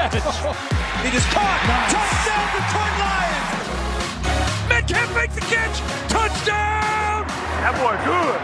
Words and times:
It 0.00 0.14
is 1.12 1.26
caught. 1.26 1.60
Touchdown, 1.92 2.46
Detroit 2.56 2.94
Lions. 3.04 3.68
Metcalf 4.70 5.14
makes 5.14 5.34
the 5.34 5.42
catch. 5.42 5.76
Touchdown. 6.08 7.26
That 7.60 7.74
boy 7.76 7.96
good. 8.08 8.40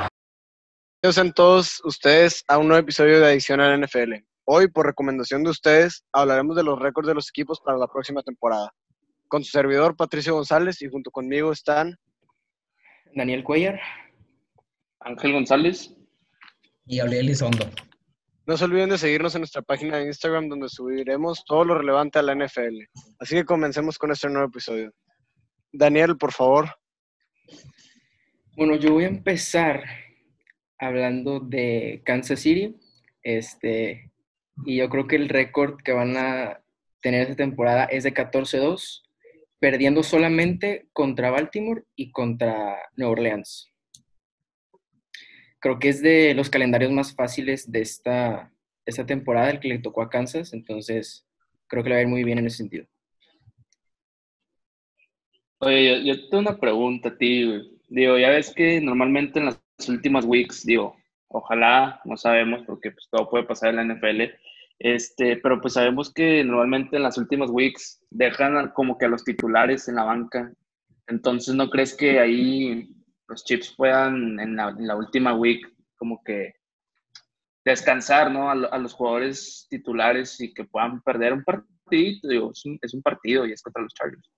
Bienvenidos 1.00 1.14
sean 1.14 1.32
todos 1.32 1.80
ustedes 1.84 2.45
a 2.48 2.58
un 2.58 2.68
nuevo 2.68 2.82
episodio 2.82 3.21
de 3.21 3.27
Adicción 3.29 3.62
al 3.62 3.80
NFL. 3.80 4.16
Hoy, 4.45 4.68
por 4.68 4.84
recomendación 4.84 5.45
de 5.45 5.50
ustedes, 5.50 6.04
hablaremos 6.12 6.57
de 6.57 6.62
los 6.62 6.79
récords 6.79 7.08
de 7.08 7.14
los 7.14 7.30
equipos 7.30 7.59
para 7.61 7.79
la 7.79 7.86
próxima 7.86 8.23
temporada. 8.23 8.70
Con 9.27 9.43
su 9.43 9.50
servidor, 9.50 9.96
Patricio 9.96 10.34
González, 10.34 10.82
y 10.82 10.88
junto 10.88 11.11
conmigo 11.11 11.52
están 11.52 11.96
Daniel 13.14 13.43
Cuellar. 13.43 13.80
Ángel 15.00 15.32
González. 15.32 15.90
Y 16.84 16.98
Gabriel 16.98 17.25
Elizondo. 17.25 17.64
No 18.46 18.57
se 18.57 18.64
olviden 18.64 18.91
de 18.91 18.99
seguirnos 18.99 19.35
en 19.35 19.41
nuestra 19.41 19.61
página 19.61 19.96
de 19.96 20.07
Instagram 20.07 20.49
donde 20.49 20.68
subiremos 20.68 21.45
todo 21.45 21.64
lo 21.64 21.75
relevante 21.77 22.21
a 22.21 22.23
la 22.23 22.32
NFL. 22.32 22.79
Así 23.18 23.35
que 23.35 23.45
comencemos 23.45 23.99
con 23.99 24.13
este 24.13 24.29
nuevo 24.29 24.46
episodio. 24.46 24.93
Daniel, 25.73 26.17
por 26.17 26.31
favor. 26.31 26.68
Bueno, 28.57 28.77
yo 28.77 28.93
voy 28.93 29.03
a 29.03 29.09
empezar 29.09 29.82
hablando 30.79 31.40
de 31.40 32.03
Kansas 32.05 32.39
City. 32.39 32.77
Este, 33.20 34.12
y 34.65 34.77
yo 34.77 34.89
creo 34.91 35.09
que 35.09 35.17
el 35.17 35.28
récord 35.28 35.83
que 35.83 35.92
van 35.92 36.17
a 36.17 36.62
tener 37.01 37.23
esta 37.23 37.34
temporada 37.34 37.87
es 37.87 38.05
de 38.05 38.15
14-2, 38.15 39.03
perdiendo 39.59 40.05
solamente 40.05 40.89
contra 40.92 41.33
Baltimore 41.33 41.83
y 41.97 42.12
contra 42.12 42.78
Nueva 42.95 43.12
Orleans. 43.12 43.73
Creo 45.66 45.80
que 45.80 45.88
es 45.88 46.00
de 46.00 46.33
los 46.33 46.48
calendarios 46.48 46.92
más 46.92 47.12
fáciles 47.12 47.72
de 47.72 47.81
esta, 47.81 48.53
esta 48.84 49.05
temporada, 49.05 49.50
el 49.50 49.59
que 49.59 49.67
le 49.67 49.81
tocó 49.81 50.00
a 50.00 50.08
Kansas, 50.08 50.53
entonces 50.53 51.27
creo 51.67 51.83
que 51.83 51.89
le 51.89 51.95
va 51.97 51.98
a 51.98 52.03
ir 52.03 52.08
muy 52.08 52.23
bien 52.23 52.39
en 52.39 52.47
ese 52.47 52.58
sentido. 52.58 52.86
Oye, 55.58 56.05
yo, 56.05 56.14
yo 56.14 56.28
tengo 56.28 56.39
una 56.39 56.61
pregunta 56.61 57.08
a 57.08 57.19
ti. 57.19 57.81
Digo, 57.89 58.17
ya 58.17 58.31
ves 58.31 58.55
que 58.55 58.81
normalmente 58.81 59.41
en 59.41 59.47
las 59.47 59.61
últimas 59.89 60.25
weeks, 60.25 60.64
digo, 60.64 60.95
ojalá, 61.27 62.01
no 62.05 62.17
sabemos, 62.17 62.62
porque 62.64 62.92
pues 62.92 63.08
todo 63.11 63.28
puede 63.28 63.42
pasar 63.42 63.70
en 63.70 63.89
la 63.89 63.95
NFL, 63.97 64.39
este, 64.78 65.36
pero 65.39 65.61
pues 65.61 65.75
sabemos 65.75 66.14
que 66.14 66.45
normalmente 66.45 66.95
en 66.95 67.03
las 67.03 67.19
últimas 67.19 67.51
weeks 67.51 68.01
dejan 68.11 68.69
como 68.69 68.98
que 68.98 69.06
a 69.06 69.08
los 69.08 69.25
titulares 69.25 69.89
en 69.89 69.97
la 69.97 70.05
banca. 70.05 70.53
Entonces, 71.08 71.56
¿no 71.56 71.69
crees 71.70 71.92
que 71.92 72.20
ahí 72.20 72.89
los 73.29 73.45
Chips 73.45 73.75
puedan 73.77 74.39
en 74.41 74.57
la, 74.57 74.69
en 74.71 74.87
la 74.87 74.97
última 74.97 75.35
week 75.35 75.67
como 75.97 76.23
que 76.23 76.55
descansar, 77.65 78.31
¿no? 78.31 78.49
A, 78.49 78.53
a 78.53 78.79
los 78.79 78.93
jugadores 78.95 79.67
titulares 79.69 80.41
y 80.41 80.55
que 80.55 80.65
puedan 80.65 81.01
perder 81.03 81.33
un 81.33 81.43
partidito, 81.43 82.29
digo, 82.29 82.53
es 82.53 82.65
un, 82.65 82.79
es 82.81 82.95
un 82.95 83.03
partido 83.03 83.47
y 83.47 83.53
es 83.53 83.63
contra 83.63 83.83
los 83.83 83.93
Chargers. 83.95 84.31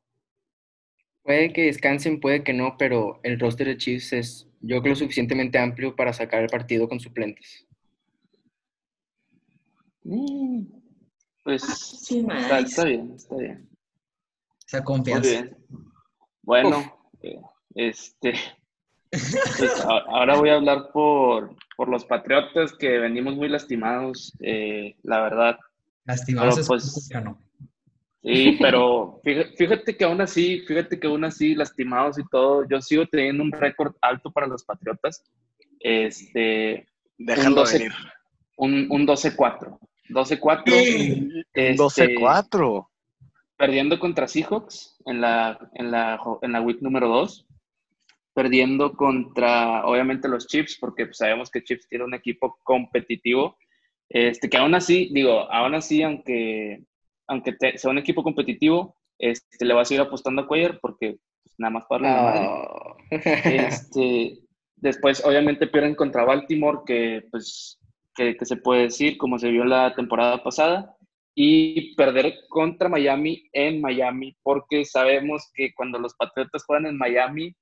Puede 1.22 1.52
que 1.52 1.64
descansen, 1.64 2.20
puede 2.20 2.42
que 2.42 2.54
no, 2.54 2.76
pero 2.78 3.20
el 3.22 3.38
roster 3.38 3.66
de 3.66 3.76
Chiefs 3.76 4.12
es, 4.14 4.48
yo 4.60 4.80
creo, 4.80 4.92
lo 4.92 4.96
suficientemente 4.96 5.58
amplio 5.58 5.94
para 5.94 6.14
sacar 6.14 6.42
el 6.42 6.48
partido 6.48 6.88
con 6.88 7.00
suplentes. 7.00 7.66
Mm, 10.04 10.62
Pues 11.44 11.62
Sí, 11.62 12.20
está, 12.20 12.60
nice. 12.60 12.68
está 12.70 12.84
bien, 12.84 13.12
está 13.14 13.36
bien. 13.36 13.68
Esa 14.66 14.78
Muy 14.78 14.84
confianza. 14.86 15.30
bien. 15.30 15.56
Bueno, 16.42 17.10
eh, 17.22 17.40
este, 17.74 18.32
pues, 19.10 19.84
ahora 19.86 20.36
voy 20.36 20.50
a 20.50 20.56
hablar 20.56 20.90
por, 20.92 21.56
por 21.76 21.88
los 21.88 22.04
Patriotas 22.04 22.72
que 22.72 22.98
venimos 22.98 23.34
muy 23.36 23.48
lastimados, 23.48 24.32
eh, 24.40 24.96
la 25.02 25.22
verdad. 25.22 25.58
Lastimados 26.04 26.54
Pero, 26.54 26.60
es 26.62 26.68
pues, 26.68 27.10
¿no? 27.24 27.38
Sí, 28.22 28.58
pero 28.60 29.20
fíjate, 29.24 29.56
fíjate 29.56 29.96
que 29.96 30.04
aún 30.04 30.20
así, 30.20 30.60
fíjate 30.66 30.98
que 30.98 31.06
aún 31.06 31.24
así, 31.24 31.54
lastimados 31.54 32.18
y 32.18 32.24
todo, 32.28 32.66
yo 32.68 32.80
sigo 32.80 33.06
teniendo 33.06 33.42
un 33.42 33.52
récord 33.52 33.94
alto 34.02 34.30
para 34.30 34.46
los 34.46 34.64
Patriotas. 34.64 35.22
Este, 35.80 36.86
Déjalo 37.16 37.56
12. 37.56 37.78
venir. 37.78 37.92
un, 38.56 38.86
un 38.90 39.06
12-4. 39.06 39.78
12-4. 40.10 41.20
Un 41.20 41.44
este, 41.54 41.76
12-4. 41.76 42.88
perdiendo 43.56 43.98
contra 43.98 44.28
Seahawks 44.28 44.96
en 45.06 45.20
la, 45.20 45.58
en 45.74 45.90
la, 45.90 46.20
en 46.42 46.52
la 46.52 46.60
week 46.60 46.82
número 46.82 47.08
2, 47.08 47.46
perdiendo 48.38 48.92
contra, 48.92 49.84
obviamente, 49.84 50.28
los 50.28 50.46
Chiefs, 50.46 50.78
porque 50.78 51.06
pues, 51.06 51.16
sabemos 51.16 51.50
que 51.50 51.64
Chiefs 51.64 51.88
tiene 51.88 52.04
un 52.04 52.14
equipo 52.14 52.56
competitivo, 52.62 53.58
este, 54.08 54.48
que 54.48 54.56
aún 54.56 54.76
así, 54.76 55.10
digo, 55.12 55.50
aún 55.50 55.74
así, 55.74 56.04
aunque, 56.04 56.84
aunque 57.26 57.54
te- 57.54 57.76
sea 57.78 57.90
un 57.90 57.98
equipo 57.98 58.22
competitivo, 58.22 58.94
este, 59.18 59.64
le 59.64 59.74
va 59.74 59.82
a 59.82 59.84
seguir 59.84 60.02
apostando 60.02 60.42
a 60.42 60.46
Cuellar, 60.46 60.78
porque 60.80 61.16
pues, 61.42 61.54
nada 61.58 61.72
más 61.72 61.86
para 61.86 62.02
la 62.04 62.22
madre. 62.22 62.46
Oh. 62.48 62.96
Este, 63.44 64.38
después, 64.76 65.24
obviamente, 65.24 65.66
pierden 65.66 65.96
contra 65.96 66.24
Baltimore, 66.24 66.82
que 66.86 67.24
pues, 67.32 67.80
que, 68.14 68.36
que 68.36 68.44
se 68.44 68.58
puede 68.58 68.82
decir, 68.82 69.18
como 69.18 69.40
se 69.40 69.50
vio 69.50 69.64
la 69.64 69.96
temporada 69.96 70.44
pasada, 70.44 70.94
y 71.34 71.96
perder 71.96 72.36
contra 72.48 72.88
Miami 72.88 73.48
en 73.52 73.80
Miami, 73.80 74.36
porque 74.44 74.84
sabemos 74.84 75.50
que 75.54 75.74
cuando 75.74 75.98
los 75.98 76.14
Patriotas 76.14 76.64
juegan 76.64 76.86
en 76.86 76.98
Miami, 76.98 77.56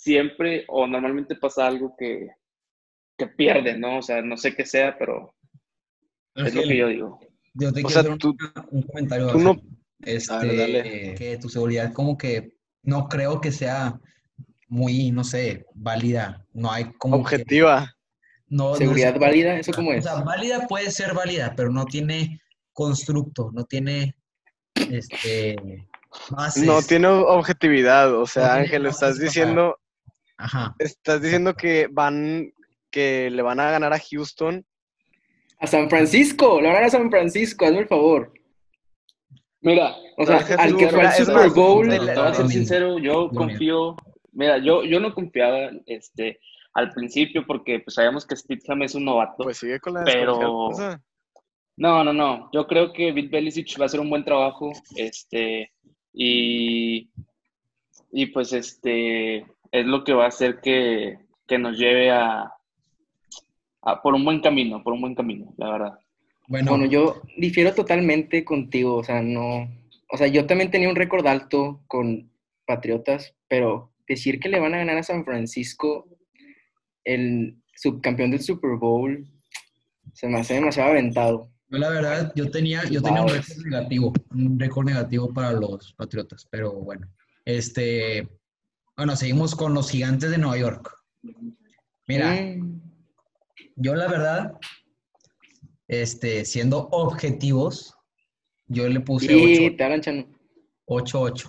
siempre 0.00 0.64
o 0.68 0.86
normalmente 0.86 1.34
pasa 1.34 1.66
algo 1.66 1.94
que, 1.98 2.28
que 3.16 3.26
pierden, 3.26 3.80
¿no? 3.80 3.98
O 3.98 4.02
sea, 4.02 4.22
no 4.22 4.36
sé 4.36 4.54
qué 4.54 4.64
sea, 4.64 4.96
pero 4.98 5.34
es 6.34 6.54
lo 6.54 6.62
que 6.62 6.76
yo 6.76 6.86
digo. 6.88 7.20
Yo 7.54 7.72
te 7.72 7.80
O 7.80 7.88
quiero 7.88 7.88
sea, 7.90 8.00
hacer 8.00 8.12
un- 8.12 8.18
tú- 8.18 8.36
un, 8.70 8.82
comentario. 8.82 9.28
tú 9.28 9.38
no-. 9.40 9.60
Este, 10.00 10.32
dale. 10.56 11.14
que 11.16 11.38
tu 11.38 11.48
seguridad 11.48 11.92
como 11.92 12.16
que 12.16 12.52
no 12.84 13.08
creo 13.08 13.40
que 13.40 13.50
sea 13.50 14.00
muy, 14.68 15.10
no 15.10 15.24
sé, 15.24 15.66
válida. 15.74 16.46
No 16.52 16.70
hay 16.70 16.84
como 16.98 17.16
Objetiva. 17.16 17.96
no 18.46 18.76
Seguridad 18.76 19.14
sé. 19.14 19.18
válida, 19.18 19.58
¿eso 19.58 19.72
cómo 19.72 19.90
O 19.90 19.94
es? 19.94 20.04
sea, 20.04 20.22
válida 20.22 20.68
puede 20.68 20.92
ser 20.92 21.14
válida, 21.14 21.54
pero 21.56 21.70
no 21.72 21.84
tiene 21.86 22.40
constructo, 22.72 23.50
no 23.52 23.64
tiene 23.64 24.14
este 24.76 25.56
bases. 26.30 26.62
No 26.64 26.80
tiene 26.82 27.08
objetividad. 27.08 28.14
O 28.14 28.26
sea, 28.26 28.54
Ángel, 28.54 28.84
bases 28.84 28.94
estás 29.02 29.14
para- 29.16 29.24
diciendo, 29.24 29.78
Ajá. 30.38 30.74
estás 30.78 31.20
diciendo 31.20 31.54
que 31.54 31.88
van, 31.90 32.52
que 32.90 33.30
le 33.30 33.42
van 33.42 33.60
a 33.60 33.70
ganar 33.70 33.92
a 33.92 33.98
Houston. 33.98 34.64
A 35.58 35.66
San 35.66 35.90
Francisco, 35.90 36.60
la 36.60 36.70
verdad 36.70 36.84
a 36.86 36.90
San 36.90 37.10
Francisco, 37.10 37.66
hazme 37.66 37.80
el 37.80 37.88
favor. 37.88 38.32
Mira, 39.60 39.96
O 40.16 40.24
sea, 40.24 40.38
al 40.58 40.76
que 40.76 40.88
fue 40.88 41.00
al 41.00 41.06
es 41.08 41.16
Super 41.16 41.34
más, 41.34 41.54
Bowl, 41.54 41.88
Te 41.88 41.98
voy 41.98 42.08
a 42.08 42.34
ser 42.34 42.48
sincero, 42.48 42.98
yo 42.98 43.28
confío, 43.30 43.96
mira, 44.32 44.58
yo, 44.58 44.84
yo 44.84 45.00
no 45.00 45.12
confiaba 45.12 45.70
este, 45.86 46.38
al 46.74 46.90
principio 46.92 47.44
porque 47.44 47.80
pues, 47.80 47.94
sabemos 47.94 48.24
que 48.24 48.36
Stidham 48.36 48.82
es 48.82 48.94
un 48.94 49.04
novato. 49.04 49.42
Pues 49.42 49.58
sigue 49.58 49.80
con 49.80 49.94
la 49.94 50.04
Pero-. 50.04 50.70
No, 51.76 52.02
no, 52.02 52.12
no. 52.12 52.50
Yo 52.52 52.66
creo 52.66 52.92
que 52.92 53.12
Bill 53.12 53.28
Belichick 53.28 53.78
va 53.78 53.84
a 53.84 53.86
hacer 53.86 54.00
un 54.00 54.10
buen 54.10 54.24
trabajo. 54.24 54.72
Este, 54.96 55.72
y, 56.12 57.08
y 58.10 58.26
pues 58.26 58.52
este 58.52 59.46
es 59.72 59.86
lo 59.86 60.04
que 60.04 60.12
va 60.12 60.24
a 60.24 60.28
hacer 60.28 60.60
que, 60.60 61.18
que 61.46 61.58
nos 61.58 61.76
lleve 61.78 62.10
a, 62.10 62.52
a- 63.82 64.02
por 64.02 64.14
un 64.14 64.24
buen 64.24 64.40
camino, 64.40 64.82
por 64.82 64.92
un 64.92 65.00
buen 65.00 65.14
camino, 65.14 65.52
la 65.56 65.70
verdad. 65.70 65.98
Bueno, 66.46 66.70
Bueno, 66.70 66.86
yo 66.86 67.20
difiero 67.36 67.74
totalmente 67.74 68.44
contigo, 68.44 68.96
o 68.96 69.04
sea, 69.04 69.22
no, 69.22 69.68
o 70.10 70.16
sea, 70.16 70.26
yo 70.28 70.46
también 70.46 70.70
tenía 70.70 70.88
un 70.88 70.96
récord 70.96 71.26
alto 71.26 71.82
con 71.86 72.30
Patriotas, 72.66 73.34
pero 73.48 73.92
decir 74.06 74.40
que 74.40 74.48
le 74.48 74.58
van 74.60 74.74
a 74.74 74.78
ganar 74.78 74.96
a 74.98 75.02
San 75.02 75.24
Francisco, 75.24 76.06
el 77.04 77.56
subcampeón 77.74 78.30
del 78.30 78.40
Super 78.40 78.76
Bowl, 78.76 79.26
se 80.14 80.26
me 80.28 80.38
hace 80.38 80.54
demasiado 80.54 80.90
aventado. 80.90 81.50
yo 81.68 81.78
la 81.78 81.90
verdad, 81.90 82.32
yo 82.34 82.50
tenía, 82.50 82.82
yo 82.90 83.02
tenía 83.02 83.22
un 83.22 83.28
récord 83.28 83.64
negativo, 83.66 84.12
un 84.30 84.58
récord 84.58 84.86
negativo 84.86 85.32
para 85.32 85.52
los 85.52 85.92
Patriotas, 85.94 86.46
pero 86.50 86.72
bueno. 86.72 87.06
Este, 87.44 88.26
bueno, 88.98 89.14
seguimos 89.14 89.54
con 89.54 89.74
los 89.74 89.90
gigantes 89.90 90.28
de 90.28 90.38
Nueva 90.38 90.58
York. 90.58 90.92
Mira, 92.08 92.34
Mm, 92.34 92.80
yo 93.76 93.94
la 93.94 94.08
verdad, 94.08 94.58
este, 95.86 96.44
siendo 96.44 96.88
objetivos, 96.90 97.96
yo 98.66 98.88
le 98.88 98.98
puse 98.98 99.28
sí, 99.28 99.70
te 99.76 99.84
hablan, 99.84 100.00
Chano. 100.00 100.26
8-8. 100.86 101.48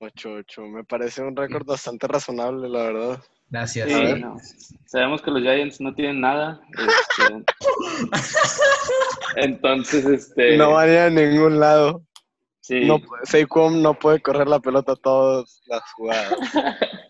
8-8. 0.00 0.68
Me 0.68 0.82
parece 0.82 1.22
un 1.22 1.36
récord 1.36 1.64
bastante 1.64 2.08
razonable, 2.08 2.68
la 2.68 2.82
verdad. 2.82 3.22
Gracias. 3.50 3.88
Sí, 3.88 3.94
ver. 3.94 4.20
no. 4.20 4.36
Sabemos 4.86 5.22
que 5.22 5.30
los 5.30 5.42
Giants 5.42 5.80
no 5.80 5.94
tienen 5.94 6.20
nada. 6.20 6.60
este, 6.76 7.44
entonces, 9.36 10.04
este. 10.06 10.56
No 10.56 10.72
van 10.72 10.88
a 10.88 10.92
ir 10.92 10.98
a 10.98 11.10
ningún 11.10 11.60
lado. 11.60 12.04
Sí. 12.66 12.80
No, 12.86 12.98
Saquon 13.24 13.82
no 13.82 13.98
puede 13.98 14.20
correr 14.20 14.48
la 14.48 14.58
pelota 14.60 14.96
todas 14.96 15.60
las 15.66 15.82
jugadas. 15.92 16.32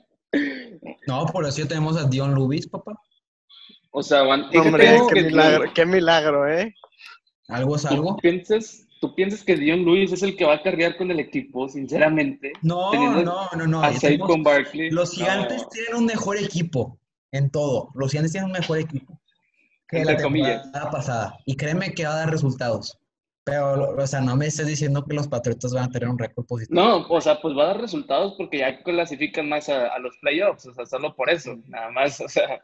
No, 1.06 1.26
por 1.26 1.46
eso 1.46 1.64
tenemos 1.68 1.96
a 1.96 2.08
Dion 2.08 2.34
Lubis, 2.34 2.66
papá. 2.66 2.92
O 3.92 4.02
sea, 4.02 4.22
van, 4.22 4.44
Hombre, 4.56 4.98
qué 5.08 5.14
que- 5.14 5.22
milagro, 5.26 5.72
qué 5.72 5.86
milagro, 5.86 6.48
¿eh? 6.50 6.74
Algo 7.48 7.76
es 7.76 7.82
¿Tú 7.82 7.88
algo. 7.88 8.16
piensas, 8.16 8.84
¿tú 9.00 9.14
piensas 9.14 9.44
que 9.44 9.54
Dion 9.54 9.84
Lewis 9.84 10.10
es 10.12 10.22
el 10.24 10.36
que 10.36 10.44
va 10.44 10.54
a 10.54 10.62
cargar 10.62 10.96
con 10.96 11.10
el 11.12 11.20
equipo, 11.20 11.68
sinceramente? 11.68 12.52
No, 12.62 12.92
no, 12.92 13.48
no, 13.54 13.66
no. 13.66 13.82
a 13.82 13.92
ya 13.92 14.00
Saquon 14.00 14.26
tenemos- 14.26 14.42
Barkley. 14.42 14.90
Los 14.90 15.12
gigantes 15.12 15.62
No. 15.62 15.68
tienen 15.68 15.94
un 15.94 16.06
mejor 16.06 16.36
equipo 16.38 16.98
en 17.30 17.50
todo. 17.50 17.90
Los 17.94 18.10
gigantes 18.10 18.32
tienen 18.32 18.46
un 18.50 18.56
mejor 18.58 18.78
equipo 18.78 19.20
que 19.88 20.04
la 20.04 20.20
comillas. 20.20 20.62
temporada 20.62 20.90
pasada. 20.90 21.38
Y 21.46 21.54
créeme 21.54 21.92
que 21.94 22.06
va 22.06 22.14
a 22.14 22.18
dar 22.20 22.30
resultados. 22.30 22.98
Pero, 23.44 23.90
o 23.96 24.06
sea, 24.06 24.20
no 24.22 24.36
me 24.36 24.46
estés 24.46 24.66
diciendo 24.66 25.04
que 25.04 25.14
los 25.14 25.28
Patriotas 25.28 25.72
van 25.74 25.84
a 25.84 25.90
tener 25.90 26.08
un 26.08 26.18
récord 26.18 26.46
positivo. 26.46 26.80
No, 26.80 27.06
o 27.08 27.20
sea, 27.20 27.40
pues 27.42 27.54
va 27.56 27.64
a 27.64 27.66
dar 27.68 27.80
resultados 27.82 28.34
porque 28.38 28.58
ya 28.58 28.82
clasifican 28.82 29.48
más 29.50 29.68
a, 29.68 29.88
a 29.88 29.98
los 29.98 30.16
playoffs, 30.18 30.66
o 30.66 30.72
sea, 30.72 30.86
solo 30.86 31.14
por 31.14 31.28
eso, 31.28 31.54
nada 31.66 31.90
más, 31.90 32.20
o 32.20 32.28
sea, 32.28 32.62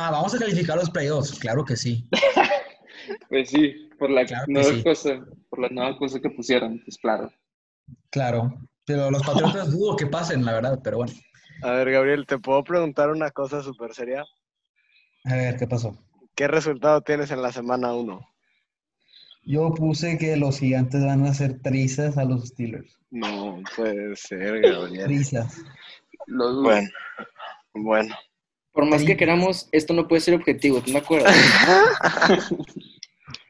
Ah, 0.00 0.12
vamos 0.12 0.32
a 0.32 0.38
calificar 0.38 0.76
los 0.76 0.90
playoffs. 0.90 1.36
Claro 1.40 1.64
que 1.64 1.74
sí. 1.76 2.06
pues 3.28 3.50
sí, 3.50 3.90
por 3.98 4.10
la 4.10 4.24
Claro 4.24 4.44
nueva 4.46 4.70
sí. 4.70 4.82
cosa, 4.84 5.26
por 5.50 5.58
la 5.58 5.68
nueva 5.70 5.98
cosa 5.98 6.20
que 6.20 6.30
pusieron, 6.30 6.80
pues 6.84 6.96
claro. 6.98 7.32
Claro. 8.10 8.54
Pero 8.84 9.10
los 9.10 9.24
Patriotas 9.24 9.72
dudo 9.72 9.96
que 9.96 10.06
pasen, 10.06 10.44
la 10.44 10.52
verdad. 10.52 10.78
Pero 10.84 10.98
bueno. 10.98 11.12
A 11.62 11.72
ver, 11.72 11.90
Gabriel, 11.90 12.26
¿te 12.26 12.38
puedo 12.38 12.62
preguntar 12.62 13.10
una 13.10 13.32
cosa 13.32 13.60
súper 13.60 13.92
seria? 13.92 14.24
A 15.24 15.34
ver, 15.34 15.56
¿qué 15.56 15.66
pasó? 15.66 15.98
¿Qué 16.36 16.46
resultado 16.46 17.00
tienes 17.00 17.32
en 17.32 17.42
la 17.42 17.50
semana 17.50 17.92
1? 17.92 18.20
Yo 19.44 19.72
puse 19.74 20.18
que 20.18 20.36
los 20.36 20.58
gigantes 20.58 21.04
van 21.04 21.24
a 21.26 21.30
hacer 21.30 21.60
trizas 21.62 22.18
a 22.18 22.24
los 22.24 22.48
Steelers. 22.48 22.98
No 23.10 23.60
puede 23.76 24.14
ser, 24.16 24.60
Gabriel. 24.60 25.04
Trizas. 25.04 25.62
Bueno, 26.26 26.88
bueno. 27.74 28.14
Por 28.72 28.86
más 28.86 29.02
que 29.02 29.16
queramos, 29.16 29.68
esto 29.72 29.94
no 29.94 30.06
puede 30.06 30.20
ser 30.20 30.34
objetivo, 30.34 30.80
¿tú 30.80 30.92
me 30.92 30.98
acuerdas? 30.98 31.34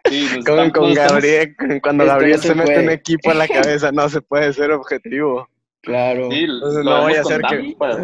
Sí, 0.08 0.26
nos 0.37 0.73
Con, 0.73 0.94
Gabriel, 0.94 1.55
cuando 1.82 2.05
Esto 2.05 2.14
Gabriel 2.14 2.37
no 2.37 2.43
se, 2.43 2.49
se 2.49 2.55
mete 2.55 2.79
un 2.81 2.90
equipo 2.90 3.31
a 3.31 3.35
la 3.35 3.46
cabeza, 3.46 3.93
no 3.93 4.08
se 4.08 4.23
puede 4.23 4.55
ser 4.55 4.70
objetivo. 4.70 5.46
Claro. 5.82 6.31
sí, 6.31 6.44
Entonces, 6.44 6.85
lo 6.85 6.90
no 6.90 7.02
voy 7.02 7.14
a 7.14 7.20
hacer 7.20 7.40
que- 7.43 7.75
Tampa. 7.79 7.96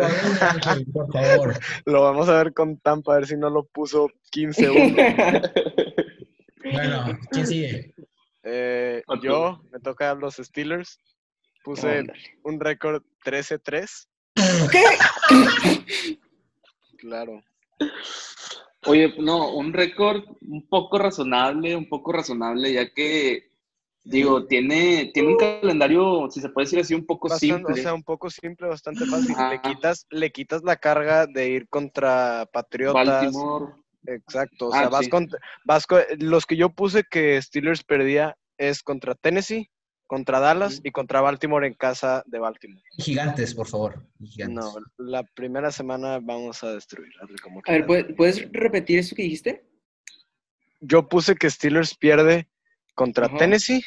Por 0.93 1.13
favor. 1.13 1.55
Lo 1.87 2.03
vamos 2.03 2.29
a 2.29 2.37
ver 2.43 2.53
con 2.53 2.77
Tampa, 2.79 3.15
a 3.15 3.17
ver 3.17 3.27
si 3.27 3.37
no 3.37 3.49
lo 3.51 3.65
puso 3.65 4.09
15-1. 4.33 5.53
Bueno, 6.73 7.19
¿quién 7.31 7.47
sigue? 7.47 7.95
Eh, 8.43 9.03
Ok. 9.07 9.23
yo, 9.23 9.63
me 9.73 9.81
toca 9.81 10.15
los 10.15 10.37
Steelers. 10.37 10.99
Puse 11.63 11.99
Ándale. 11.99 12.21
un 12.43 12.61
récord 12.61 13.03
13-3. 13.25 14.07
¿Qué? 14.71 14.85
Claro. 16.99 17.43
Oye, 18.87 19.15
no, 19.19 19.55
un 19.55 19.73
récord 19.73 20.23
un 20.43 20.67
poco 20.69 20.99
razonable, 20.99 21.75
un 21.75 21.89
poco 21.89 22.13
razonable, 22.13 22.73
ya 22.73 22.93
que, 22.93 23.51
digo, 24.05 24.47
tiene, 24.47 25.11
tiene 25.15 25.31
un 25.31 25.37
calendario, 25.39 26.29
si 26.31 26.41
se 26.43 26.51
puede 26.51 26.67
decir 26.67 26.81
así, 26.81 26.95
un 26.95 27.07
poco 27.07 27.29
Bastante- 27.29 27.55
simple. 27.57 27.73
o 27.73 27.83
sea, 27.83 27.95
un 27.95 28.03
poco 28.03 28.29
simple, 28.29 28.69
bastante 28.69 29.07
fácil. 29.07 29.35
Le 29.51 29.61
quitas, 29.63 30.07
le 30.11 30.31
quitas 30.33 30.63
la 30.65 30.77
carga 30.77 31.27
de 31.27 31.49
ir 31.49 31.69
contra 31.69 32.47
Patriotas. 32.53 33.07
Baltimore. 33.07 33.73
Exacto. 34.07 34.69
O 34.69 34.75
Ah, 34.75 34.81
sea, 34.81 34.89
vas 34.89 35.05
sí. 35.05 35.11
contra, 35.11 35.39
vas 35.65 35.87
co- 35.87 35.99
los 36.19 36.47
que 36.47 36.57
yo 36.57 36.71
puse 36.71 37.03
que 37.11 37.41
Steelers 37.41 37.83
perdía 37.85 38.37
es 38.59 38.83
contra 38.83 39.15
Tennessee, 39.15 39.71
contra 40.07 40.39
Dallas 40.41 40.81
y 40.85 40.91
contra 40.91 41.21
Baltimore 41.23 41.67
en 41.67 41.75
casa 41.75 42.23
de 42.27 42.39
Baltimore. 42.39 42.83
Gigantes, 42.99 43.55
por 43.55 43.67
favor. 43.67 44.07
Gigantes. 44.23 44.55
No, 44.65 44.75
la 44.99 45.23
primera 45.23 45.71
semana 45.73 46.19
vamos 46.23 46.63
a 46.63 46.73
destruir. 46.75 47.11
como 47.43 47.61
A 47.67 47.73
ver. 47.73 47.87
¿puedes, 47.87 48.15
puedes 48.15 48.53
repetir 48.53 48.99
eso 48.99 49.17
que 49.17 49.23
dijiste? 49.23 49.67
Yo 50.81 51.09
puse 51.09 51.35
que 51.35 51.49
Steelers 51.51 51.97
pierde 51.97 52.49
contra 52.95 53.27
Ajá. 53.27 53.39
Tennessee, 53.39 53.83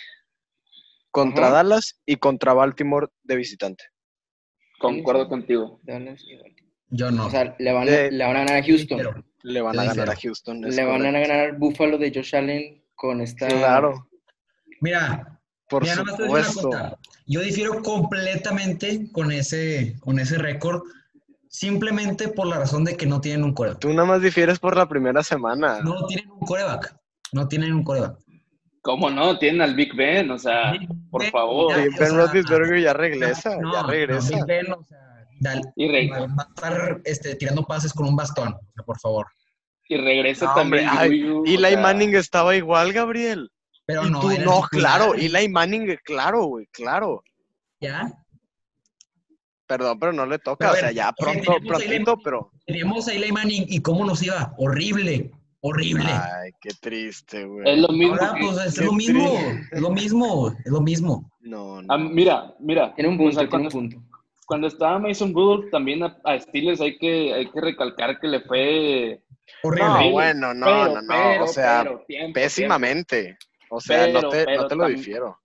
contra 1.12 1.46
Ajá. 1.48 1.56
Dallas 1.58 2.02
y 2.06 2.16
contra 2.18 2.54
Baltimore 2.54 3.08
de 3.24 3.36
visitante. 3.36 3.84
Concuerdo 4.80 5.28
contigo. 5.30 5.80
Dallas 5.84 6.22
y 6.25 6.36
Baltimore. 6.36 6.74
Yo 6.90 7.12
no. 7.12 7.28
O 7.28 7.30
sea, 7.30 7.56
le 7.60 7.72
van, 7.74 7.88
a, 7.88 7.92
De- 7.92 8.12
le 8.12 8.24
van 8.25 8.36
a 8.36 8.40
ganar 8.40 8.58
a 8.58 8.66
Houston. 8.66 8.98
Pero- 8.98 9.24
Le 9.47 9.61
van 9.61 9.79
a 9.79 9.85
ganar 9.85 10.09
a. 10.09 10.15
Houston. 10.15 10.61
Le 10.61 10.83
van 10.85 11.05
a 11.05 11.11
ganar 11.11 11.39
al 11.39 11.53
Buffalo 11.53 11.97
de 11.97 12.11
Josh 12.13 12.35
Allen 12.35 12.83
con 12.95 13.21
esta. 13.21 13.47
Claro, 13.47 14.09
Mira, 14.81 15.39
por 15.69 15.83
mira, 15.83 15.95
supuesto. 15.95 16.69
Yo 17.25 17.39
difiero 17.39 17.81
completamente 17.81 19.09
con 19.11 19.31
ese, 19.31 19.95
con 20.01 20.19
ese 20.19 20.38
récord, 20.38 20.81
simplemente 21.49 22.27
por 22.27 22.47
la 22.47 22.57
razón 22.59 22.83
de 22.83 22.97
que 22.97 23.05
no 23.05 23.21
tienen 23.21 23.44
un 23.45 23.53
coreback. 23.53 23.79
Tú 23.79 23.89
nada 23.94 24.05
más 24.05 24.21
difieres 24.21 24.59
por 24.59 24.75
la 24.75 24.88
primera 24.88 25.23
semana. 25.23 25.79
No 25.81 26.05
tienen 26.07 26.29
un 26.29 26.39
coreback. 26.41 26.95
No 27.31 27.47
tienen 27.47 27.73
un 27.73 27.83
coreback. 27.83 28.17
¿Cómo 28.81 29.09
no? 29.09 29.38
Tienen 29.39 29.61
al 29.61 29.75
Big 29.75 29.95
Ben, 29.95 30.29
o 30.29 30.38
sea, 30.38 30.73
por 31.09 31.21
Ben, 31.21 31.31
favor. 31.31 31.71
ya, 31.71 31.77
o 31.77 31.81
Ben 31.83 31.94
sea, 31.94 32.09
Roethlisberger 32.09 32.81
ya 32.81 32.94
regresa, 32.94 33.57
No, 33.57 33.73
ya 33.73 33.81
no, 33.81 33.88
regresa. 33.88 34.35
Big 34.35 34.45
Ben, 34.45 34.71
o 34.73 34.83
sea, 34.83 35.17
dal- 35.39 35.72
Y, 35.75 35.88
re- 35.88 36.10
va 36.10 36.44
a 36.44 36.48
estar 36.56 37.01
este, 37.06 37.36
tirando 37.36 37.63
pases 37.63 37.94
con 37.94 38.07
un 38.07 38.16
bastón, 38.16 38.54
o 38.54 38.72
sea, 38.74 38.84
por 38.86 39.00
favor. 39.00 39.28
y 39.89 39.95
regresa 39.98 40.45
No, 40.48 40.54
también. 40.56 40.88
ay, 40.89 41.24
o 41.24 41.45
Eli 41.45 41.57
sea, 41.69 41.80
Manning 41.80 42.16
estaba 42.16 42.56
igual, 42.56 42.92
Gabriel. 42.94 43.50
Pero 43.86 44.06
y 44.06 44.10
no, 44.12 44.19
tú, 44.19 44.28
no, 44.28 44.34
titular. 44.34 44.69
claro, 44.69 45.13
Eli 45.13 45.48
Manning, 45.48 45.98
claro, 46.04 46.45
güey, 46.45 46.66
claro. 46.74 47.24
Ya, 47.80 48.12
Perdón, 49.66 50.00
pero 50.00 50.13
no 50.13 50.25
le 50.25 50.39
toca, 50.39 50.69
a 50.69 50.72
o 50.72 50.75
sea, 50.75 50.92
ya 50.92 51.07
oye, 51.10 51.16
pronto, 51.18 51.42
tenemos 51.42 51.57
a 51.57 51.57
Eli 51.57 51.68
prontito, 51.68 52.12
Manning. 52.12 52.24
pero... 52.24 52.51
teníamos 52.66 53.07
a 53.07 53.13
Eli 53.13 53.31
Manning 53.33 53.66
y 53.68 53.81
cómo 53.81 54.06
nos 54.06 54.24
iba. 54.24 54.54
Horrible, 54.57 55.31
horrible. 55.60 56.06
Ay, 56.10 56.51
qué 56.62 56.69
triste, 56.80 57.44
güey. 57.45 57.69
Es 57.69 57.78
lo 57.80 57.90
mismo. 57.90 58.13
Ahora, 58.16 58.36
pues 58.40 58.57
es 58.66 58.78
lo 58.86 58.94
mismo, 58.94 59.30
triste. 59.30 59.68
es 59.75 59.81
lo 59.81 59.90
mismo, 59.92 60.56
es 60.66 60.72
lo 60.72 60.81
mismo. 60.81 61.31
No, 61.42 61.81
no. 61.81 61.94
Ah, 61.94 61.98
mira, 61.98 62.54
mira. 62.60 62.94
Tiene 62.95 63.10
un 63.10 63.16
o 63.16 63.18
punto, 63.19 63.40
sea, 63.40 63.50
tiene 63.50 63.66
un 63.66 63.72
punto. 63.72 63.98
Cuando 64.47 64.65
estaba 64.67 64.97
Mason 64.97 65.33
Rudolph, 65.33 65.69
también 65.69 66.01
a, 66.03 66.17
a 66.23 66.39
Steelers 66.39 66.81
hay 66.81 66.97
que, 66.97 67.33
hay 67.33 67.51
que 67.51 67.61
recalcar 67.61 68.19
que 68.19 68.27
le 68.27 68.39
fue. 68.41 69.21
Horrible. 69.61 69.85
No, 69.88 70.11
bueno, 70.11 70.53
no, 70.53 70.65
Pero, 70.65 70.85
no, 70.88 71.01
no, 71.01 71.07
pero, 71.07 71.44
o 71.44 71.47
sea, 71.47 71.81
pero, 71.83 72.03
tiempo, 72.07 72.33
pésimamente. 72.33 73.38
O 73.69 73.79
sea, 73.79 74.07
no 74.07 74.19
Pero, 74.21 74.29
te, 74.29 74.55
no 74.57 74.67
te 74.67 74.75
lo 74.75 74.83
tam- 74.85 74.95
difiero. 74.95 75.38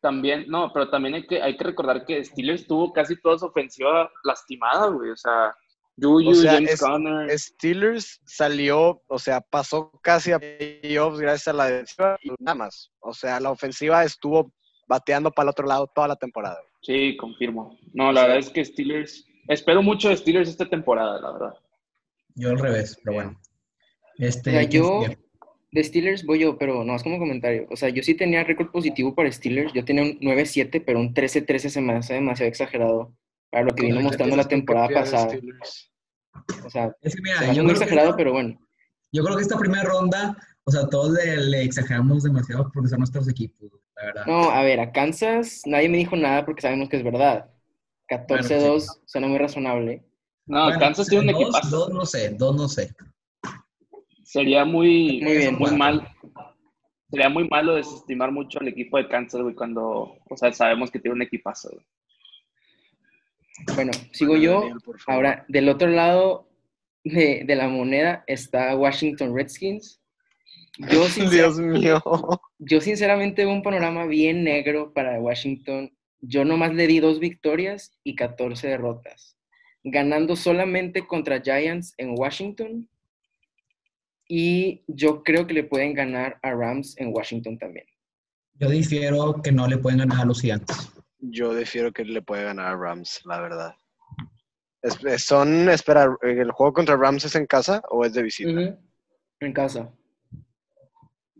También, 0.00 0.44
no, 0.48 0.70
pero 0.72 0.90
también 0.90 1.14
hay 1.14 1.26
que, 1.26 1.40
hay 1.40 1.56
que 1.56 1.64
recordar 1.64 2.04
que 2.04 2.22
Steelers 2.24 2.66
tuvo 2.66 2.92
casi 2.92 3.18
toda 3.22 3.38
su 3.38 3.46
ofensiva 3.46 4.10
lastimada, 4.24 4.88
güey. 4.88 5.10
O 5.10 5.16
sea, 5.16 5.54
Juju, 5.98 6.30
O 6.30 6.34
sea, 6.34 6.54
James 6.54 6.72
es- 6.72 6.80
Conner. 6.80 7.38
Steelers 7.38 8.20
salió, 8.26 9.00
o 9.06 9.18
sea, 9.18 9.40
pasó 9.40 9.90
casi 10.02 10.32
a 10.32 10.38
playoffs 10.40 11.20
gracias 11.20 11.48
a 11.48 11.52
la 11.54 11.66
defensiva 11.68 12.18
y 12.22 12.30
nada 12.40 12.54
más. 12.56 12.90
O 13.00 13.14
sea, 13.14 13.40
la 13.40 13.50
ofensiva 13.50 14.04
estuvo 14.04 14.52
bateando 14.88 15.30
para 15.30 15.44
el 15.46 15.50
otro 15.50 15.66
lado 15.66 15.86
toda 15.94 16.08
la 16.08 16.16
temporada. 16.16 16.58
Sí, 16.84 17.16
confirmo. 17.16 17.78
No, 17.94 18.12
la 18.12 18.22
verdad 18.22 18.38
es 18.38 18.50
que 18.50 18.64
Steelers. 18.64 19.26
Espero 19.48 19.82
mucho 19.82 20.10
de 20.10 20.16
Steelers 20.16 20.48
esta 20.48 20.68
temporada, 20.68 21.20
la 21.20 21.32
verdad. 21.32 21.54
Yo 22.34 22.50
al 22.50 22.58
revés, 22.58 22.98
pero 23.02 23.14
bueno. 23.14 23.40
Este, 24.18 24.50
O 24.50 24.52
sea, 24.52 24.68
¿quién 24.68 24.82
yo 24.82 25.04
de 25.74 25.82
Steelers 25.82 26.24
voy 26.24 26.38
yo, 26.38 26.56
pero 26.56 26.84
no 26.84 26.94
es 26.94 27.02
como 27.02 27.18
comentario. 27.18 27.66
O 27.68 27.76
sea, 27.76 27.88
yo 27.88 28.02
sí 28.02 28.14
tenía 28.14 28.44
récord 28.44 28.70
positivo 28.70 29.14
para 29.14 29.32
Steelers. 29.32 29.72
Yo 29.72 29.84
tenía 29.84 30.04
un 30.04 30.20
9-7, 30.20 30.82
pero 30.86 31.00
un 31.00 31.12
13-13 31.12 31.68
se 31.68 31.80
me 31.80 31.94
hace 31.94 32.14
demasiado 32.14 32.48
exagerado 32.48 33.12
para 33.50 33.64
lo 33.64 33.74
que 33.74 33.86
vino 33.86 34.00
mostrando 34.00 34.36
la 34.36 34.46
temporada 34.46 34.88
pasada. 34.88 35.30
Steelers. 35.30 35.90
O 36.64 36.70
sea, 36.70 36.94
Es 37.00 37.16
que 37.16 37.22
mira, 37.22 37.38
se 37.38 37.44
me 37.44 37.50
hace 37.50 37.56
yo 37.56 37.64
muy 37.64 37.72
que 37.72 37.78
exagerado, 37.78 38.14
pero 38.16 38.32
bueno. 38.32 38.56
yo 39.10 39.24
creo 39.24 39.36
que 39.36 39.42
esta 39.42 39.58
primera 39.58 39.82
ronda, 39.82 40.36
o 40.62 40.70
sea, 40.70 40.86
todos 40.88 41.12
le, 41.12 41.38
le 41.38 41.62
exageramos 41.62 42.22
demasiado 42.22 42.70
porque 42.72 42.88
son 42.88 43.00
nuestros 43.00 43.28
equipos, 43.28 43.68
la 43.96 44.04
verdad. 44.06 44.26
No, 44.26 44.50
a 44.50 44.62
ver, 44.62 44.80
a 44.80 44.92
Kansas 44.92 45.62
nadie 45.66 45.88
me 45.88 45.98
dijo 45.98 46.16
nada 46.16 46.44
porque 46.44 46.62
sabemos 46.62 46.88
que 46.88 46.96
es 46.96 47.04
verdad. 47.04 47.50
14-2 48.08 49.02
suena 49.06 49.28
muy 49.28 49.38
razonable. 49.38 50.04
No, 50.46 50.64
Bueno, 50.64 50.78
Kansas 50.78 51.08
tiene 51.08 51.24
un 51.24 51.40
equipazo. 51.40 51.76
Dos 51.76 51.90
no 51.90 52.04
sé, 52.04 52.30
dos 52.30 52.54
no 52.56 52.68
sé. 52.68 52.94
Sería 54.24 54.64
muy, 54.64 55.20
Muy 55.22 55.36
bien. 55.38 55.56
muy 55.58 55.70
mal. 55.76 56.08
Sería 57.10 57.28
muy 57.28 57.48
malo 57.48 57.74
desestimar 57.76 58.32
mucho 58.32 58.58
al 58.60 58.68
equipo 58.68 58.96
de 58.98 59.08
Kansas, 59.08 59.40
güey, 59.40 59.54
cuando, 59.54 60.16
o 60.28 60.36
sea, 60.36 60.52
sabemos 60.52 60.90
que 60.90 60.98
tiene 60.98 61.14
un 61.14 61.22
equipazo, 61.22 61.70
güey. 61.70 61.86
Bueno, 63.76 63.92
sigo 64.12 64.36
yo. 64.36 64.68
Ahora, 65.06 65.44
del 65.48 65.68
otro 65.68 65.88
lado 65.88 66.48
de, 67.04 67.44
de 67.46 67.56
la 67.56 67.68
moneda 67.68 68.24
está 68.26 68.74
Washington 68.74 69.34
Redskins. 69.34 70.00
Yo, 70.78 71.06
Dios 71.30 71.58
mío. 71.58 72.02
yo 72.58 72.80
sinceramente 72.80 73.44
veo 73.44 73.54
un 73.54 73.62
panorama 73.62 74.06
bien 74.06 74.44
negro 74.44 74.92
para 74.92 75.20
Washington. 75.20 75.96
Yo 76.20 76.44
nomás 76.44 76.74
le 76.74 76.86
di 76.86 77.00
dos 77.00 77.20
victorias 77.20 77.92
y 78.02 78.14
14 78.16 78.66
derrotas, 78.68 79.36
ganando 79.82 80.36
solamente 80.36 81.06
contra 81.06 81.40
Giants 81.40 81.94
en 81.98 82.14
Washington. 82.18 82.88
Y 84.26 84.82
yo 84.88 85.22
creo 85.22 85.46
que 85.46 85.54
le 85.54 85.64
pueden 85.64 85.92
ganar 85.94 86.38
a 86.42 86.52
Rams 86.54 86.98
en 86.98 87.12
Washington 87.14 87.58
también. 87.58 87.86
Yo 88.54 88.70
difiero 88.70 89.42
que 89.42 89.52
no 89.52 89.66
le 89.68 89.76
pueden 89.78 89.98
ganar 89.98 90.22
a 90.22 90.24
los 90.24 90.40
gigantes. 90.40 90.90
Yo 91.18 91.54
difiero 91.54 91.92
que 91.92 92.04
le 92.04 92.22
puede 92.22 92.44
ganar 92.44 92.66
a 92.68 92.76
Rams, 92.76 93.20
la 93.26 93.40
verdad. 93.40 93.74
Es- 94.82 95.24
son, 95.24 95.68
espera, 95.68 96.16
¿el 96.22 96.50
juego 96.52 96.72
contra 96.72 96.96
Rams 96.96 97.24
es 97.24 97.34
en 97.34 97.46
casa 97.46 97.82
o 97.90 98.04
es 98.04 98.12
de 98.14 98.22
visita? 98.22 98.78
En 99.40 99.52
casa. 99.52 99.92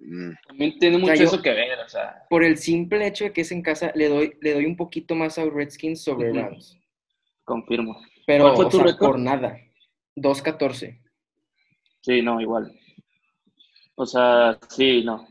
Mm. 0.06 0.32
También 0.46 0.78
tiene 0.78 0.98
mucho 0.98 1.06
sea, 1.14 1.16
yo- 1.16 1.24
eso 1.28 1.42
que 1.42 1.50
ver, 1.54 1.78
o 1.78 1.88
sea, 1.88 2.24
Por 2.28 2.44
el 2.44 2.58
simple 2.58 3.06
hecho 3.06 3.24
de 3.24 3.32
que 3.32 3.40
es 3.40 3.50
en 3.52 3.62
casa, 3.62 3.90
le 3.94 4.08
doy, 4.08 4.36
le 4.42 4.52
doy 4.52 4.66
un 4.66 4.76
poquito 4.76 5.14
más 5.14 5.38
a 5.38 5.44
Redskins 5.46 6.02
sobre 6.02 6.30
Ujú. 6.30 6.40
Rams. 6.40 6.78
confirmo. 7.44 8.00
Pero, 8.26 8.44
¿Cuál 8.44 8.56
fue 8.56 8.64
o 8.64 8.68
tu 8.70 8.76
sea, 8.78 8.86
récord? 8.86 9.06
por 9.12 9.18
nada. 9.18 9.58
2-14. 10.16 10.98
Sí, 12.00 12.22
no, 12.22 12.40
igual. 12.40 12.72
O 13.96 14.06
sea, 14.06 14.58
sí, 14.68 15.02
no. 15.04 15.26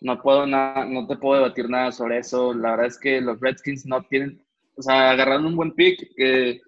No 0.00 0.20
puedo 0.22 0.46
nada, 0.46 0.84
no 0.86 1.06
te 1.06 1.16
puedo 1.16 1.40
debatir 1.42 1.68
nada 1.68 1.92
sobre 1.92 2.18
eso. 2.18 2.52
La 2.54 2.70
verdad 2.72 2.86
es 2.86 2.98
que 2.98 3.20
los 3.20 3.38
Redskins 3.38 3.86
no 3.86 4.02
tienen, 4.02 4.42
o 4.76 4.82
sea, 4.82 5.10
agarraron 5.10 5.46
un 5.46 5.56
buen 5.56 5.72
pick 5.72 6.14
que 6.16 6.60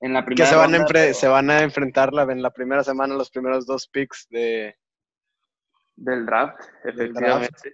en 0.00 0.12
la 0.12 0.20
Que 0.20 0.26
primera 0.26 0.46
se 0.50 0.56
van, 0.56 0.74
a 0.74 0.78
ronda, 0.78 0.86
enfre- 0.88 0.92
pero- 1.04 1.14
se 1.14 1.28
van 1.28 1.50
a 1.50 1.62
enfrentar 1.62 2.12
la- 2.12 2.24
en 2.24 2.42
la 2.42 2.50
primera 2.50 2.82
semana 2.84 3.14
los 3.14 3.30
primeros 3.30 3.66
dos 3.66 3.88
picks 3.88 4.26
de... 4.30 4.74
del 5.96 6.26
draft, 6.26 6.60
Del 6.84 6.94
efectivamente. 6.94 7.72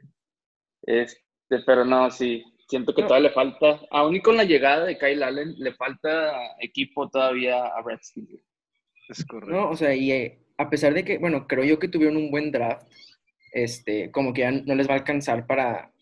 Este, 0.82 1.20
pero 1.66 1.84
no, 1.84 2.10
sí, 2.10 2.42
siento 2.68 2.94
que 2.94 3.02
No. 3.02 3.08
todavía 3.08 3.28
le 3.28 3.34
falta, 3.34 3.80
aún 3.90 4.16
y 4.16 4.20
con 4.20 4.36
la 4.36 4.44
llegada 4.44 4.84
de 4.86 4.98
Kyle 4.98 5.22
Allen, 5.22 5.54
le 5.58 5.74
falta 5.74 6.56
equipo 6.60 7.08
todavía 7.10 7.66
a 7.66 7.82
Redskins. 7.82 8.30
Es 9.08 9.24
correcto. 9.26 9.54
No, 9.54 9.70
o 9.70 9.76
sea, 9.76 9.94
y 9.94 10.10
eh, 10.12 10.46
a 10.58 10.70
pesar 10.70 10.94
de 10.94 11.04
que, 11.04 11.18
bueno, 11.18 11.46
creo 11.46 11.64
yo 11.64 11.78
que 11.78 11.88
tuvieron 11.88 12.16
un 12.16 12.30
buen 12.30 12.50
draft, 12.50 12.86
este, 13.52 14.10
como 14.10 14.32
que 14.32 14.40
ya 14.42 14.50
no 14.50 14.74
les 14.74 14.88
va 14.88 14.92
a 14.94 14.98
alcanzar 14.98 15.46
para 15.46 15.92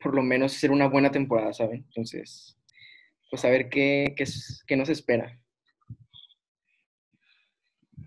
por 0.00 0.14
lo 0.14 0.22
menos 0.22 0.56
hacer 0.56 0.70
una 0.70 0.88
buena 0.88 1.10
temporada, 1.10 1.52
¿saben? 1.52 1.84
Entonces, 1.88 2.56
pues 3.30 3.44
a 3.44 3.50
ver 3.50 3.68
qué, 3.68 4.14
qué, 4.16 4.24
qué 4.66 4.76
nos 4.76 4.88
espera. 4.88 5.38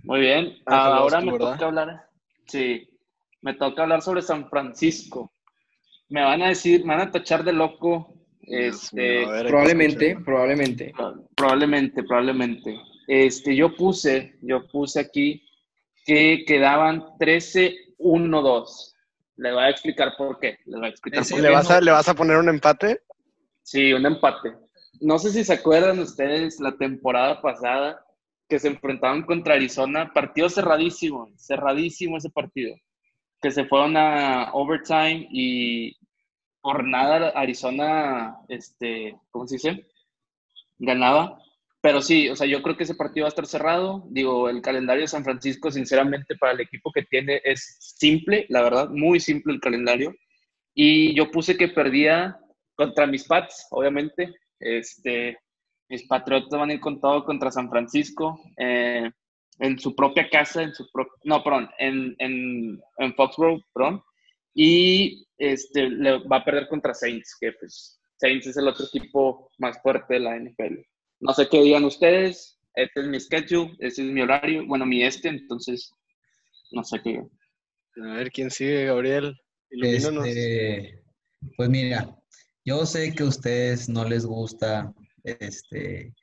Muy 0.04 0.20
bien, 0.22 0.58
vas 0.66 0.86
ahora 0.86 1.20
tú, 1.20 1.26
me 1.28 1.32
¿verdad? 1.34 1.54
toca 1.54 1.66
hablar, 1.68 2.10
sí, 2.48 2.90
me 3.42 3.54
toca 3.56 3.84
hablar 3.84 4.02
sobre 4.02 4.22
San 4.22 4.50
Francisco. 4.50 5.32
Me 6.10 6.22
van 6.24 6.42
a 6.42 6.50
decir, 6.50 6.82
me 6.86 6.96
van 6.96 7.08
a 7.08 7.12
tachar 7.12 7.44
de 7.44 7.54
loco, 7.54 8.14
este, 8.42 9.26
ver, 9.26 9.48
Probablemente, 9.48 10.16
probablemente. 10.26 10.94
Pro- 10.96 11.26
Probablemente, 11.36 12.04
probablemente. 12.04 12.78
Este, 13.08 13.56
yo 13.56 13.76
puse, 13.76 14.38
yo 14.42 14.68
puse 14.68 15.00
aquí 15.00 15.44
que 16.06 16.44
quedaban 16.46 17.04
13-1-2. 18.00 18.96
Le 19.38 19.54
voy 19.54 19.64
a 19.64 19.70
explicar 19.70 20.14
por 20.18 20.40
qué. 20.40 20.58
Le 20.66 20.78
voy 20.78 20.86
a 20.88 20.90
explicar 20.90 21.22
Ese 21.22 21.36
por 21.36 21.42
¿Le 21.44 21.50
qué. 21.50 21.54
vas, 21.56 21.72
a, 21.72 21.82
¿Le 21.82 21.92
vas 21.92 22.10
a 22.10 22.14
poner 22.14 22.38
un 22.38 22.50
empate? 22.50 23.02
Sí, 23.64 23.94
un 23.94 24.06
empate. 24.06 24.54
No 25.00 25.18
sé 25.18 25.32
si 25.32 25.44
se 25.44 25.54
acuerdan 25.54 26.00
ustedes 26.00 26.60
la 26.60 26.76
temporada 26.78 27.42
pasada 27.42 28.04
que 28.50 28.60
se 28.60 28.68
enfrentaban 28.68 29.24
contra 29.24 29.56
Arizona, 29.56 30.12
partido 30.14 30.50
cerradísimo, 30.50 31.30
cerradísimo 31.38 32.18
ese 32.18 32.30
partido, 32.30 32.76
que 33.42 33.52
se 33.52 33.66
fueron 33.66 33.98
a 33.98 34.52
overtime 34.54 35.28
y 35.32 35.98
por 36.62 36.88
nada 36.88 37.30
Arizona, 37.30 38.38
este, 38.48 39.18
¿cómo 39.32 39.48
se 39.48 39.56
dice? 39.56 39.86
Ganaba. 40.78 41.40
Pero 41.82 42.02
sí, 42.02 42.30
o 42.30 42.36
sea, 42.36 42.46
yo 42.46 42.62
creo 42.62 42.78
que 42.78 42.84
ese 42.84 42.94
partido 42.94 43.24
va 43.24 43.30
a 43.30 43.30
estar 43.30 43.48
cerrado. 43.48 44.04
Digo, 44.10 44.50
el 44.50 44.62
calendario 44.62 45.02
de 45.02 45.08
San 45.08 45.24
Francisco, 45.24 45.72
sinceramente, 45.72 46.36
para 46.36 46.54
el 46.54 46.62
equipo 46.62 46.92
que 46.92 47.02
tiene 47.04 47.42
es 47.44 47.78
simple, 47.80 48.46
la 48.50 48.62
verdad, 48.62 48.90
muy 48.90 49.20
simple 49.20 49.54
el 49.54 49.60
calendario. 49.60 50.14
Y 50.76 51.16
yo 51.16 51.32
puse 51.32 51.58
que 51.58 51.70
perdía 51.70 52.38
contra 52.76 53.08
mis 53.08 53.24
Pats, 53.24 53.68
obviamente. 53.72 54.32
Este, 54.60 55.40
mis 55.90 56.08
Patriotas 56.08 56.60
van 56.60 56.70
a 56.70 56.74
ir 56.74 56.80
con 56.80 57.02
todo 57.02 57.26
contra 57.26 57.52
San 57.52 57.70
Francisco, 57.70 58.40
eh, 58.58 59.10
en 59.60 59.78
su 59.80 59.96
propia 59.96 60.30
casa, 60.30 60.64
en 60.64 60.74
su 60.74 60.90
pro- 60.92 61.10
no, 61.24 61.44
perdón, 61.44 61.70
en, 61.80 62.16
en, 62.20 62.82
en 62.98 63.16
Foxborough, 63.16 63.62
perdón. 63.74 64.04
Y 64.54 65.26
este, 65.38 65.90
le 65.90 66.20
va 66.28 66.38
a 66.38 66.46
perder 66.46 66.68
contra 66.68 66.94
Saints, 66.94 67.38
que 67.40 67.52
pues 67.54 68.00
Saints 68.18 68.48
es 68.48 68.58
el 68.58 68.68
otro 68.68 68.86
equipo 68.86 69.50
más 69.60 69.82
fuerte 69.82 70.16
de 70.16 70.20
la 70.22 70.36
NFL. 70.38 70.80
No 71.20 71.34
sé 71.34 71.48
qué 71.50 71.62
digan 71.62 71.86
ustedes, 71.86 72.60
este 72.76 73.02
es 73.02 73.08
mi 73.08 73.20
schedule, 73.20 73.72
este 73.80 74.02
es 74.02 74.08
mi 74.12 74.22
horario, 74.22 74.66
bueno, 74.66 74.86
mi 74.86 75.04
este, 75.04 75.30
entonces 75.30 75.94
no 76.72 76.84
sé 76.84 77.00
qué. 77.04 77.22
A 78.04 78.14
ver, 78.16 78.32
¿quién 78.32 78.50
sigue, 78.50 78.86
Gabriel? 78.86 79.38
Este, 79.70 81.04
pues 81.56 81.70
mira, 81.70 82.16
yo 82.66 82.86
sé 82.86 83.14
que 83.14 83.24
a 83.24 83.28
ustedes 83.28 83.88
no 83.90 84.04
les 84.06 84.26
gusta 84.26 84.94
este, 85.24 86.14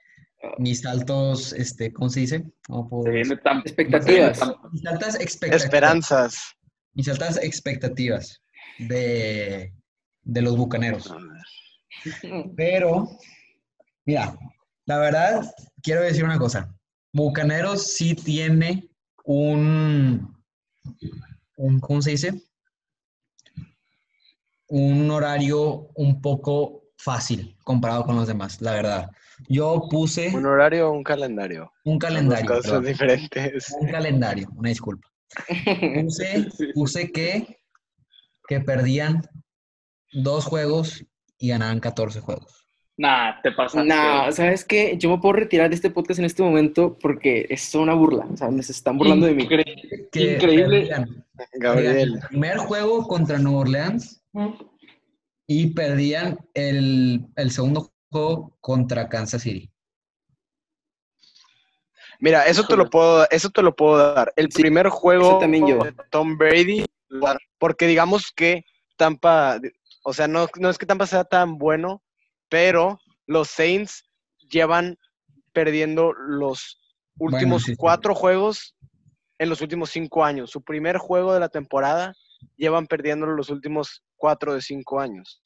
mis 0.59 0.85
altos, 0.87 1.53
este, 1.53 1.93
¿cómo 1.93 2.09
se 2.11 2.21
dice? 2.21 2.45
¿Cómo 2.67 2.89
puedo 2.89 3.03
Se 3.05 3.11
decir? 3.11 3.27
viene 3.27 3.43
tan- 3.43 3.59
Expectativas. 3.61 4.41
Mis 4.73 4.87
altas 4.87 5.15
expectativas. 5.21 5.65
Esperanzas. 5.65 6.39
Mis 6.95 7.09
altas 7.09 7.39
expectativas 7.43 8.41
de, 8.79 9.73
de 10.23 10.43
los 10.43 10.57
bucaneros. 10.57 11.13
Pero, 12.57 13.09
mira, 14.05 14.37
la 14.87 14.99
verdad, 14.99 15.43
quiero 15.83 16.03
decir 16.03 16.25
una 16.25 16.39
cosa. 16.39 16.75
Bucaneros 17.13 17.95
sí 17.95 18.15
tiene 18.15 18.89
un, 19.25 20.37
un, 21.57 21.81
¿cómo 21.81 22.03
se 22.03 22.11
dice? 22.13 22.43
Un 24.69 25.11
horario 25.11 25.89
un 25.95 26.21
poco 26.21 26.85
fácil 26.99 27.57
comparado 27.65 28.05
con 28.05 28.17
los 28.17 28.27
demás, 28.27 28.61
la 28.61 28.73
verdad. 28.73 29.11
Yo 29.49 29.87
puse 29.91 30.35
¿Un 30.35 30.47
horario 30.47 30.89
o 30.89 30.93
un 30.93 31.05
calendario? 31.05 31.73
un 31.85 31.93
Son 31.93 31.99
calendario, 31.99 32.47
dos 32.49 32.57
cosas 32.59 32.71
perdón, 32.73 32.85
diferentes. 32.87 33.77
un 33.81 33.89
calendario, 33.89 34.49
una 34.57 34.69
disculpa. 34.71 35.09
Puse, 36.03 36.49
puse 36.75 37.13
que, 37.13 37.61
que 38.49 38.61
perdían 38.61 39.23
dos 40.13 40.45
juegos 40.47 41.05
y 41.39 41.49
ganaban 41.49 41.81
14 41.81 42.21
juegos. 42.21 42.55
Nah, 42.97 43.41
te 43.43 43.53
pasaste. 43.53 43.89
No, 43.89 44.33
¿sabes 44.33 44.65
qué? 44.65 44.97
Yo 44.99 45.09
me 45.11 45.19
puedo 45.19 45.35
retirar 45.35 45.69
de 45.69 45.77
este 45.77 45.91
podcast 45.91 46.19
en 46.19 46.25
este 46.25 46.43
momento 46.43 46.99
porque 47.01 47.47
es 47.49 47.73
una 47.77 47.95
burla. 47.95 48.27
O 48.33 48.37
sea, 48.37 48.51
me 48.51 48.61
se 48.63 48.73
están 48.73 48.99
burlando 48.99 49.27
de 49.27 49.35
mí. 49.35 49.45
Incre- 49.45 50.09
Que 50.11 50.35
Increíble. 50.35 50.89
perdían- 50.89 51.25
Gabriel. 51.61 51.93
perdían 51.95 51.97
el 52.15 52.21
primer 52.29 52.57
juego 52.57 53.07
contra 53.07 53.39
Nueva 53.39 53.61
Orleans 53.61 54.21
y 55.47 55.69
perdían 55.75 56.39
el, 56.55 57.25
el 57.37 57.51
segundo 57.53 57.83
juego 57.83 57.95
contra 58.11 59.09
Kansas 59.09 59.43
City. 59.43 59.71
Mira, 62.21 62.47
eso 62.47 62.65
te 62.65 62.77
lo 62.77 62.91
puedo, 62.91 63.29
eso 63.31 63.51
te 63.51 63.63
lo 63.63 63.77
puedo 63.77 64.15
dar. 64.15 64.33
El 64.37 64.49
primer 64.49 64.89
juego 64.89 65.39
también 65.39 65.67
yo. 65.67 65.85
de 65.85 65.95
Tom 66.11 66.37
Brady, 66.37 66.85
porque 67.59 67.87
digamos 67.87 68.33
que 68.35 68.65
Tampa, 68.97 69.61
o 70.03 70.13
sea, 70.13 70.27
no, 70.27 70.49
no 70.59 70.69
es 70.69 70.79
que 70.79 70.87
Tampa 70.87 71.07
sea 71.07 71.25
tan 71.25 71.59
bueno, 71.59 72.03
pero 72.49 72.99
los 73.27 73.49
Saints 73.49 74.05
llevan 74.51 74.99
perdiendo 75.53 76.13
los 76.13 76.81
últimos 77.19 77.65
sí. 77.65 77.77
cuatro 77.77 78.15
juegos 78.15 78.75
en 79.39 79.49
los 79.49 79.61
últimos 79.61 79.91
cinco 79.91 80.25
años. 80.25 80.51
Su 80.51 80.63
primer 80.63 80.99
juego 80.99 81.33
de 81.33 81.41
la 81.41 81.49
temporada 81.49 82.15
llevan 82.57 82.87
perdiendo 82.87 83.27
los 83.27 83.51
últimos 83.51 84.03
cuatro 84.17 84.55
de 84.55 84.63
cinco 84.63 84.99
años. 84.99 85.41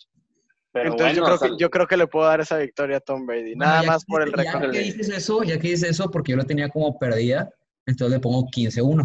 Pero 0.72 0.90
Entonces 0.92 1.16
yo, 1.16 1.22
creo 1.24 1.34
o 1.34 1.38
sea, 1.38 1.48
que, 1.50 1.56
yo 1.58 1.70
creo 1.70 1.86
que 1.86 1.96
le 1.98 2.06
puedo 2.06 2.26
dar 2.26 2.40
esa 2.40 2.56
victoria 2.56 2.96
a 2.96 3.00
Tom 3.00 3.26
Brady. 3.26 3.54
Nada 3.56 3.82
ya 3.82 3.86
más 3.88 4.04
que- 4.04 4.10
por 4.10 4.22
el 4.22 4.30
Ya 4.30 4.36
récord. 4.36 4.70
que 4.72 4.78
de- 4.78 4.84
dices 4.84 5.08
eso, 5.10 5.42
ya 5.42 5.58
que 5.58 5.68
dices 5.68 5.90
eso, 5.90 6.10
porque 6.10 6.32
yo 6.32 6.36
lo 6.36 6.44
tenía 6.44 6.68
como 6.70 6.98
perdida, 6.98 7.50
entonces 7.86 8.16
le 8.16 8.20
pongo 8.20 8.46
15-1. 8.50 9.04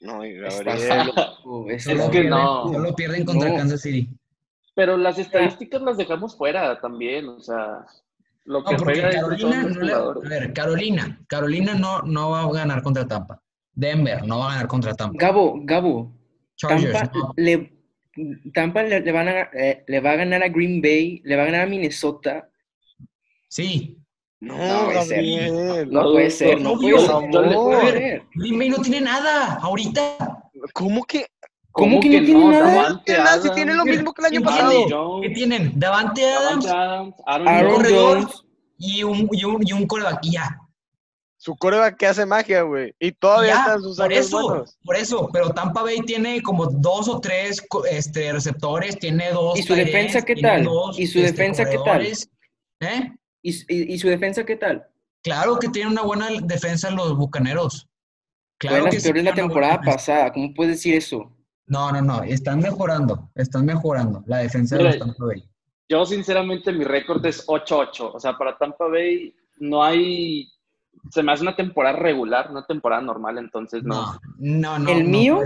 No, 0.00 0.12
Gabriel. 0.20 1.12
Es 1.68 1.86
que 1.86 1.94
pierden- 1.94 2.30
no. 2.30 2.72
Solo 2.72 2.94
pierden 2.94 3.24
contra 3.24 3.50
No. 3.50 3.56
Kansas 3.56 3.80
City. 3.82 4.08
Pero 4.74 4.96
las 4.96 5.18
estadísticas 5.18 5.80
las 5.82 5.96
dejamos 5.96 6.36
fuera 6.36 6.80
también, 6.80 7.28
o 7.28 7.40
sea, 7.40 7.84
lo 8.44 8.60
No, 8.60 8.64
que 8.64 8.76
porque 8.76 8.92
juega 8.94 9.08
es 9.10 9.14
Carolina, 9.16 9.62
no 9.62 9.80
le- 9.80 9.92
a 9.92 10.28
ver, 10.28 10.52
Carolina, 10.52 11.20
Carolina 11.28 11.74
no, 11.74 12.02
no 12.02 12.30
va 12.30 12.42
a 12.42 12.52
ganar 12.52 12.82
contra 12.82 13.06
Tampa. 13.06 13.40
Denver 13.72 14.26
no 14.26 14.38
va 14.40 14.46
a 14.46 14.52
ganar 14.54 14.68
contra 14.68 14.94
Tampa. 14.94 15.16
Gabo, 15.18 15.54
Gabo, 15.64 16.12
Chargers, 16.56 16.92
Tampa, 16.92 17.18
no. 17.18 17.32
le, 17.36 17.73
Tampa 18.52 18.82
le, 18.82 19.00
le 19.00 19.12
van 19.12 19.28
a, 19.28 19.50
eh, 19.52 19.84
le 19.86 20.00
va 20.00 20.12
a 20.12 20.16
ganar 20.16 20.42
a 20.42 20.48
Green 20.48 20.80
Bay, 20.80 21.20
le 21.24 21.36
va 21.36 21.42
a 21.42 21.46
ganar 21.46 21.62
a 21.62 21.66
Minnesota. 21.66 22.48
Sí. 23.48 23.98
No, 24.40 24.56
No 24.56 24.84
puede 24.86 25.04
ser. 25.04 25.88
No 25.88 26.02
puede 26.02 26.30
ser, 26.30 26.60
no 26.60 26.74
puede 26.78 26.98
ser. 27.00 27.10
no 27.30 27.64
puede 27.64 27.90
ser. 27.92 28.22
Green 28.34 28.58
Bay 28.58 28.68
no 28.68 28.78
tiene 28.78 29.00
nada 29.00 29.54
ahorita. 29.54 30.16
¿Cómo 30.72 31.04
que? 31.04 31.26
¿Cómo 31.72 31.98
que 32.00 32.20
no 32.20 32.24
tiene 32.24 32.48
nada? 32.50 32.72
Davante 32.72 33.02
Tiene 33.04 33.18
nada, 33.24 33.32
si 33.34 33.40
Adams, 33.40 33.54
tiene 33.56 33.74
lo 33.74 33.84
mismo 33.84 34.12
que 34.12 34.22
el 34.22 34.26
año 34.26 34.30
¿Quién 34.30 34.44
pasado. 34.44 34.86
Jones, 34.88 35.28
¿Qué 35.28 35.34
tienen? 35.34 35.72
Davante 35.74 36.24
Adams 36.24 36.64
Davante 36.66 36.70
Adams, 36.70 37.14
Aaron 37.26 37.48
Aaron. 37.48 37.84
Jones, 37.90 38.44
y 38.78 39.02
un, 39.02 39.28
y 39.32 39.44
un, 39.44 39.66
y 39.66 39.72
un 39.72 39.86
coreback. 39.86 40.20
Y 40.22 40.32
ya. 40.32 40.56
Su 41.44 41.54
coreback 41.56 41.98
que 41.98 42.06
hace 42.06 42.24
magia, 42.24 42.62
güey. 42.62 42.94
Y 42.98 43.12
todavía 43.12 43.50
Ya, 43.52 43.60
están 43.60 43.82
sus 43.82 43.98
por 43.98 44.06
años 44.10 44.26
eso, 44.26 44.42
buenos. 44.48 44.78
por 44.82 44.96
eso. 44.96 45.28
Pero 45.30 45.50
Tampa 45.50 45.82
Bay 45.82 46.00
tiene 46.00 46.40
como 46.42 46.64
dos 46.64 47.06
o 47.06 47.20
tres 47.20 47.62
este, 47.90 48.32
receptores, 48.32 48.98
tiene 48.98 49.30
dos. 49.30 49.58
¿Y 49.58 49.62
su 49.62 49.74
defensa 49.74 50.22
qué 50.22 50.36
tal? 50.36 50.64
dos, 50.64 50.98
¿Y 50.98 51.06
su 51.06 51.18
este, 51.18 51.30
defensa 51.32 51.68
qué 51.68 51.76
tal? 51.84 52.06
¿Eh? 52.80 53.12
¿Y, 53.42 53.50
y- 53.68 53.92
y 53.94 53.98
su 53.98 54.08
defensa 54.08 54.42
qué 54.46 54.56
tal? 54.56 54.86
Claro 55.22 55.58
que 55.58 55.68
tiene 55.68 55.90
una 55.90 56.00
buena 56.00 56.28
defensa 56.44 56.90
los 56.90 57.14
bucaneros. 57.14 57.88
Fue 58.58 58.70
Claro 58.70 58.84
que 58.86 58.98
sí 58.98 59.02
peores 59.08 59.24
la 59.24 59.34
temporada 59.34 59.82
pasada. 59.82 60.32
¿Cómo 60.32 60.54
puedes 60.54 60.76
decir 60.76 60.94
eso? 60.94 61.30
No, 61.66 61.92
no, 61.92 62.00
no, 62.00 62.22
están 62.22 62.60
mejorando, 62.60 63.30
están 63.34 63.66
mejorando 63.66 64.24
la 64.26 64.38
defensa 64.38 64.78
de 64.78 64.84
los 64.84 64.98
Tampa 64.98 65.26
Bay. 65.26 65.44
Yo, 65.90 66.06
sinceramente, 66.06 66.72
mi 66.72 66.84
récord 66.84 67.22
es 67.26 67.46
8-8. 67.46 68.12
O 68.14 68.18
sea, 68.18 68.38
para 68.38 68.56
Tampa 68.56 68.88
Bay 68.88 69.34
no 69.58 69.84
hay. 69.84 70.48
Se 71.10 71.22
me 71.22 71.32
hace 71.32 71.42
una 71.42 71.54
temporada 71.54 71.96
regular, 71.98 72.50
una 72.50 72.64
temporada 72.66 73.02
normal, 73.02 73.38
entonces 73.38 73.82
no. 73.84 74.18
No, 74.38 74.78
no, 74.78 74.78
no. 74.78 74.90
El 74.90 75.04
no 75.04 75.10
mío-. 75.10 75.42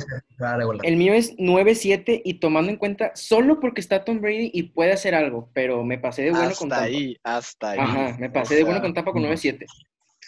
El 0.83 0.97
mío 0.97 1.15
es 1.15 1.37
9-7 1.37 2.23
y 2.25 2.35
tomando 2.35 2.71
en 2.71 2.77
cuenta 2.79 3.13
solo 3.15 3.61
porque 3.61 3.81
está 3.81 4.05
Tom 4.05 4.21
Brady 4.21 4.51
y 4.55 4.65
puede 4.65 4.93
hacer 4.93 5.15
algo, 5.15 5.51
pero 5.53 5.85
me 5.85 5.99
pasé 5.99 6.23
de 6.23 6.31
bueno 6.31 6.45
con 6.45 6.51
hasta 6.53 6.69
Tampa. 6.69 6.83
ahí, 6.85 7.17
hasta 7.23 7.71
ahí. 7.71 7.79
Ajá, 7.81 8.17
me 8.19 8.29
O 8.29 8.33
pasé 8.33 8.55
de 8.57 8.65
bueno 8.65 8.81
con 8.81 8.95
Tampa 8.95 9.13
con 9.13 9.23
no. 9.23 9.29
9-7. 9.29 9.65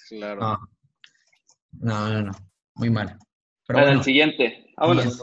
Claro. 0.09 0.41
No. 0.41 0.59
no, 1.73 2.09
no, 2.13 2.23
no, 2.23 2.33
muy 2.75 2.91
mal. 2.91 3.17
Pero 3.67 3.79
Bueno, 3.79 3.87
bueno, 3.87 3.99
el 4.01 4.05
siguiente. 4.05 4.67
Vámonos. 4.77 5.23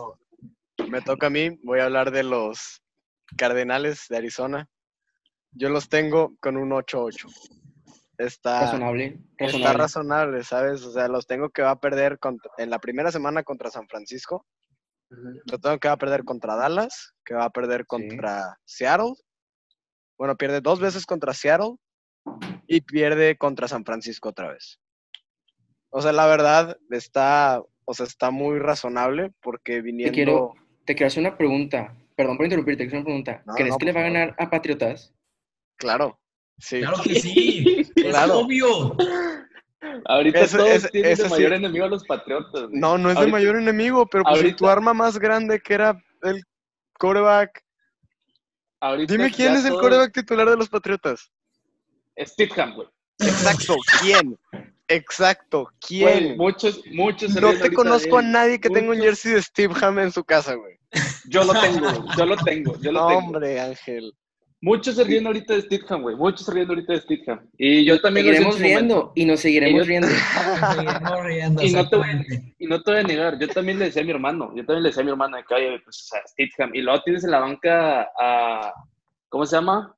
Me 0.90 1.02
toca 1.02 1.28
a 1.28 1.30
mí, 1.30 1.60
voy 1.64 1.80
a 1.80 1.86
hablar 1.86 2.12
de 2.12 2.24
los 2.24 2.82
Cardenales 3.36 4.06
de 4.10 4.18
Arizona. 4.18 4.70
Yo 5.52 5.70
los 5.70 5.90
tengo 5.90 6.36
con 6.40 6.56
un 6.56 6.70
8-8. 6.70 7.28
Está, 8.17 8.62
Razonable, 8.62 9.19
está 9.38 9.74
razonable. 9.74 10.43
¿sabes? 10.43 10.83
O 10.83 10.91
sea, 10.91 11.07
los 11.07 11.27
tengo 11.27 11.50
que 11.50 11.62
va 11.62 11.71
a 11.71 11.79
perder 11.79 12.17
contra- 12.19 12.51
en 12.57 12.69
la 12.69 12.79
primera 12.79 13.12
semana 13.12 13.43
contra 13.43 13.69
San 13.69 13.88
Francisco. 13.88 14.45
Lo 15.09 15.57
tengo 15.59 15.77
que 15.79 15.88
va 15.88 15.93
a 15.93 15.97
perder 15.97 16.24
contra 16.25 16.55
Dallas, 16.55 17.13
que 17.24 17.33
va 17.33 17.45
a 17.45 17.50
perder 17.50 17.86
contra 17.86 18.57
Seattle. 18.65 19.13
Bueno, 20.17 20.36
pierde 20.36 20.59
dos 20.62 20.79
veces 20.79 21.05
contra 21.05 21.33
Seattle 21.33 21.75
y 22.67 22.81
pierde 22.81 23.38
contra 23.38 23.67
San 23.67 23.86
Francisco 23.86 24.29
otra 24.29 24.51
vez. 24.51 24.79
O 25.89 26.01
sea, 26.01 26.12
la 26.12 26.25
verdad 26.27 26.77
está, 26.89 27.62
o 27.86 27.93
sea, 27.93 28.05
está 28.05 28.31
muy 28.31 28.59
razonable 28.59 29.31
porque 29.41 29.75
Te 29.75 29.81
viniendo 29.81 30.13
quiero, 30.13 30.53
te 30.86 30.95
quiero 30.95 31.07
hacer 31.07 31.21
una 31.21 31.38
pregunta. 31.38 31.95
Perdón 32.15 32.36
por 32.36 32.45
interrumpirte, 32.47 32.83
quiero 32.89 32.97
hacer 32.97 33.00
una 33.00 33.05
pregunta. 33.05 33.43
No, 33.45 33.53
¿Crees 33.53 33.71
no, 33.71 33.77
que 33.77 33.86
le 33.86 33.93
va 33.93 34.00
a 34.01 34.03
ganar 34.03 34.36
a 34.38 34.50
Patriotas? 34.50 35.13
Claro, 35.77 36.19
sí. 36.57 36.79
claro 36.81 36.97
que 37.03 37.15
sí, 37.15 37.87
Claro. 38.04 38.34
es 38.34 38.46
obvio. 38.46 38.96
Ahorita 40.06 40.39
Ese- 40.42 40.58
todos 40.58 40.70
ese- 40.70 40.89
tienen 40.89 41.18
de 41.18 41.24
sí. 41.24 41.30
mayor 41.30 41.54
enemigo 41.54 41.86
a 41.86 41.89
los 41.89 42.04
Patriotas. 42.06 42.63
güey. 42.63 42.80
No, 42.80 42.98
no 42.98 43.10
es 43.10 43.16
de 43.16 43.20
Ahorita- 43.22 43.38
mayor 43.38 43.56
enemigo, 43.58 44.06
pero 44.08 44.24
pues 44.24 44.36
si 44.42 44.54
tu 44.54 44.66
ahorita- 44.66 44.72
arma 44.72 44.94
más 44.94 45.18
grande 45.20 45.60
que 45.60 45.74
era 45.74 45.98
el 46.24 46.44
coreback. 47.00 47.63
ahorita 48.80 49.13
Dime 49.13 49.32
quién 49.32 49.54
es 49.56 49.63
el 49.66 49.70
todos- 49.72 49.82
coreback 49.82 50.13
titular 50.13 50.50
de 50.50 50.58
los 50.58 50.70
Patriotas. 50.70 51.32
Stidham, 52.20 52.75
güey. 52.75 52.88
Exacto, 53.20 53.75
¿quién? 54.01 54.38
Exacto, 54.88 55.63
Güey, 55.63 56.20
¿quién? 56.20 56.38
Muchos, 56.38 56.82
muchos 56.92 57.34
se 57.34 57.42
No 57.42 57.50
te 57.51 57.58
ahorita 57.58 57.75
conozco 57.75 58.18
a 58.20 58.22
de 58.22 58.27
nadie 58.30 58.60
que 58.60 58.70
tenga 58.70 58.92
un 58.92 58.98
Muchos- 58.98 59.04
jersey 59.06 59.34
de 59.34 59.42
Steve 59.42 59.74
Ham 59.82 60.00
en 60.00 60.12
su 60.12 60.24
casa, 60.24 60.54
güey. 60.56 60.77
Yo 61.25 61.44
lo 61.44 61.54
tengo, 61.60 61.80
güey. 61.92 62.18
yo 62.18 62.25
lo 62.25 62.38
tengo, 62.38 62.80
yo 62.80 62.92
lo 62.92 63.01
No, 63.01 63.08
tengo. 63.10 63.20
hombre, 63.20 63.60
Ángel. 63.60 64.13
Muchos 64.60 64.96
se 64.96 65.04
ríen 65.04 65.28
ahorita 65.28 65.54
de 65.54 65.62
Stidham, 65.62 66.02
güey. 66.02 66.16
Muchos 66.16 66.46
se 66.46 66.52
ríen 66.52 66.68
ahorita 66.68 66.94
de 66.94 67.02
Stidham. 67.02 67.48
Y 67.60 67.86
yo 67.86 68.02
también 68.02 68.26
Seguiremos 68.26 68.60
riendo 68.60 69.12
y 69.16 69.26
nos 69.26 69.40
seguiremos 69.40 69.74
Y 69.76 69.78
yo- 69.78 69.84
riendo. 69.88 70.08
Y 70.08 70.84
no 70.84 71.00
te 71.00 71.16
voy 71.16 71.40
a- 71.42 71.48
exactamente. 71.64 72.56
Y 72.58 72.66
no 72.68 72.82
te 72.82 72.92
voy 72.92 73.00
a 73.00 73.04
negar, 73.04 73.38
yo 73.40 73.48
también 73.50 73.78
le 73.78 73.86
decía 73.86 74.02
a 74.02 74.06
mi 74.06 74.12
hermano, 74.12 74.52
yo 74.56 74.66
también 74.66 74.84
le 74.84 74.90
decía 74.90 75.02
a 75.02 75.06
mi 75.06 75.12
hermano 75.12 75.38
de 75.38 75.44
que, 75.44 75.54
oye, 75.54 75.80
pues, 75.84 75.98
o 76.02 76.06
sea, 76.08 76.22
Stidham. 76.26 76.74
Y 76.74 76.82
luego 76.82 77.02
tienes 77.04 77.24
en 77.24 77.32
la 77.32 77.40
banca 77.40 78.10
a, 78.20 78.74
¿cómo 79.30 79.46
se 79.46 79.56
llama? 79.58 79.96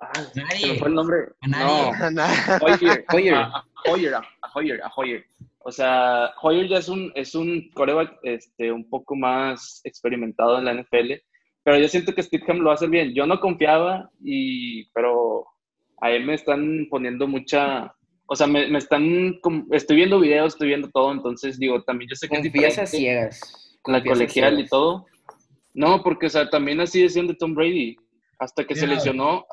Ay, 0.00 0.24
se 0.34 0.66
me 0.72 0.78
fue 0.78 0.88
el 0.88 0.94
nombre. 0.94 1.16
A 1.42 1.48
nadie. 1.48 1.92
No, 2.12 2.26
Hoyer. 2.66 3.04
Hoyer. 3.14 3.34
A, 3.34 3.42
a 3.46 3.64
Hoyer, 3.86 4.14
a, 4.14 4.18
a 4.18 4.50
Hoyer, 4.54 4.82
a 4.82 4.90
Hoyer. 4.96 5.24
O 5.60 5.72
sea, 5.72 6.32
Hoyer 6.42 6.68
ya 6.68 6.78
es 6.78 6.88
un, 6.88 7.12
es 7.14 7.34
un 7.34 7.70
coreback 7.72 8.18
este, 8.24 8.72
un 8.72 8.88
poco 8.90 9.14
más 9.16 9.80
experimentado 9.84 10.58
en 10.58 10.64
la 10.66 10.74
NFL, 10.74 11.12
pero 11.66 11.78
yo 11.78 11.88
siento 11.88 12.14
que 12.14 12.22
Stidham 12.22 12.58
lo 12.58 12.66
va 12.66 12.70
a 12.70 12.74
hacer 12.74 12.88
bien. 12.88 13.12
Yo 13.12 13.26
no 13.26 13.40
confiaba, 13.40 14.08
y, 14.22 14.84
pero 14.92 15.44
a 16.00 16.12
él 16.12 16.24
me 16.24 16.34
están 16.34 16.86
poniendo 16.88 17.26
mucha... 17.26 17.92
O 18.26 18.36
sea, 18.36 18.46
me, 18.46 18.68
me 18.68 18.78
están... 18.78 19.40
Estoy 19.72 19.96
viendo 19.96 20.20
videos, 20.20 20.52
estoy 20.52 20.68
viendo 20.68 20.88
todo, 20.90 21.10
entonces 21.10 21.58
digo, 21.58 21.82
también 21.82 22.08
yo 22.08 22.14
sé 22.14 22.28
que 22.28 22.36
Confías 22.36 22.78
a 22.78 22.86
ciegas. 22.86 23.40
con 23.82 23.94
la 23.94 24.04
colegial 24.04 24.52
y 24.52 24.56
ciegas. 24.58 24.70
todo. 24.70 25.06
No, 25.74 26.04
porque, 26.04 26.26
o 26.26 26.30
sea, 26.30 26.48
también 26.48 26.78
así 26.78 27.02
decían 27.02 27.26
de 27.26 27.34
Tom 27.34 27.52
Brady. 27.56 27.96
Hasta 28.38 28.64
que 28.64 28.76
se 28.76 28.82
Mira. 28.82 28.94
lesionó, 28.94 29.44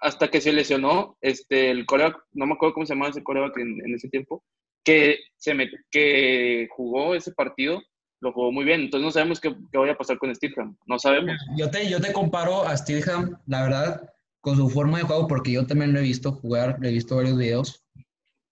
hasta 0.00 0.28
que 0.28 0.40
se 0.40 0.54
lesionó, 0.54 1.18
este, 1.20 1.70
el 1.70 1.84
coreback, 1.84 2.16
no 2.32 2.46
me 2.46 2.54
acuerdo 2.54 2.72
cómo 2.72 2.86
se 2.86 2.94
llamaba 2.94 3.10
ese 3.10 3.22
coreback 3.22 3.58
en, 3.58 3.78
en 3.84 3.94
ese 3.94 4.08
tiempo, 4.08 4.42
que, 4.82 5.18
se 5.36 5.52
me, 5.52 5.68
que 5.90 6.66
jugó 6.70 7.14
ese 7.14 7.32
partido, 7.32 7.82
lo 8.20 8.32
jugó 8.32 8.50
muy 8.52 8.64
bien. 8.64 8.80
Entonces 8.82 9.04
no 9.04 9.10
sabemos 9.10 9.40
qué, 9.40 9.54
qué 9.72 9.78
vaya 9.78 9.92
a 9.92 9.96
pasar 9.98 10.18
con 10.18 10.34
Stidham. 10.34 10.76
No 10.86 10.98
sabemos. 10.98 11.34
Yo 11.56 11.70
te, 11.70 11.88
yo 11.88 12.00
te 12.00 12.12
comparo 12.12 12.66
a 12.66 12.76
Steelham, 12.76 13.38
la 13.46 13.62
verdad, 13.62 14.10
con 14.40 14.56
su 14.56 14.68
forma 14.70 14.98
de 14.98 15.04
juego, 15.04 15.26
porque 15.28 15.52
yo 15.52 15.66
también 15.66 15.92
lo 15.92 15.98
he 16.00 16.02
visto 16.02 16.32
jugar, 16.32 16.76
le 16.80 16.88
he 16.88 16.92
visto 16.92 17.16
varios 17.16 17.36
videos. 17.38 17.84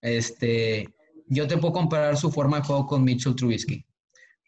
Este, 0.01 0.87
yo 1.27 1.47
te 1.47 1.57
puedo 1.57 1.73
comparar 1.73 2.17
su 2.17 2.31
forma 2.31 2.57
de 2.59 2.63
juego 2.67 2.85
con 2.87 3.03
Mitchell 3.03 3.35
Trubisky. 3.35 3.83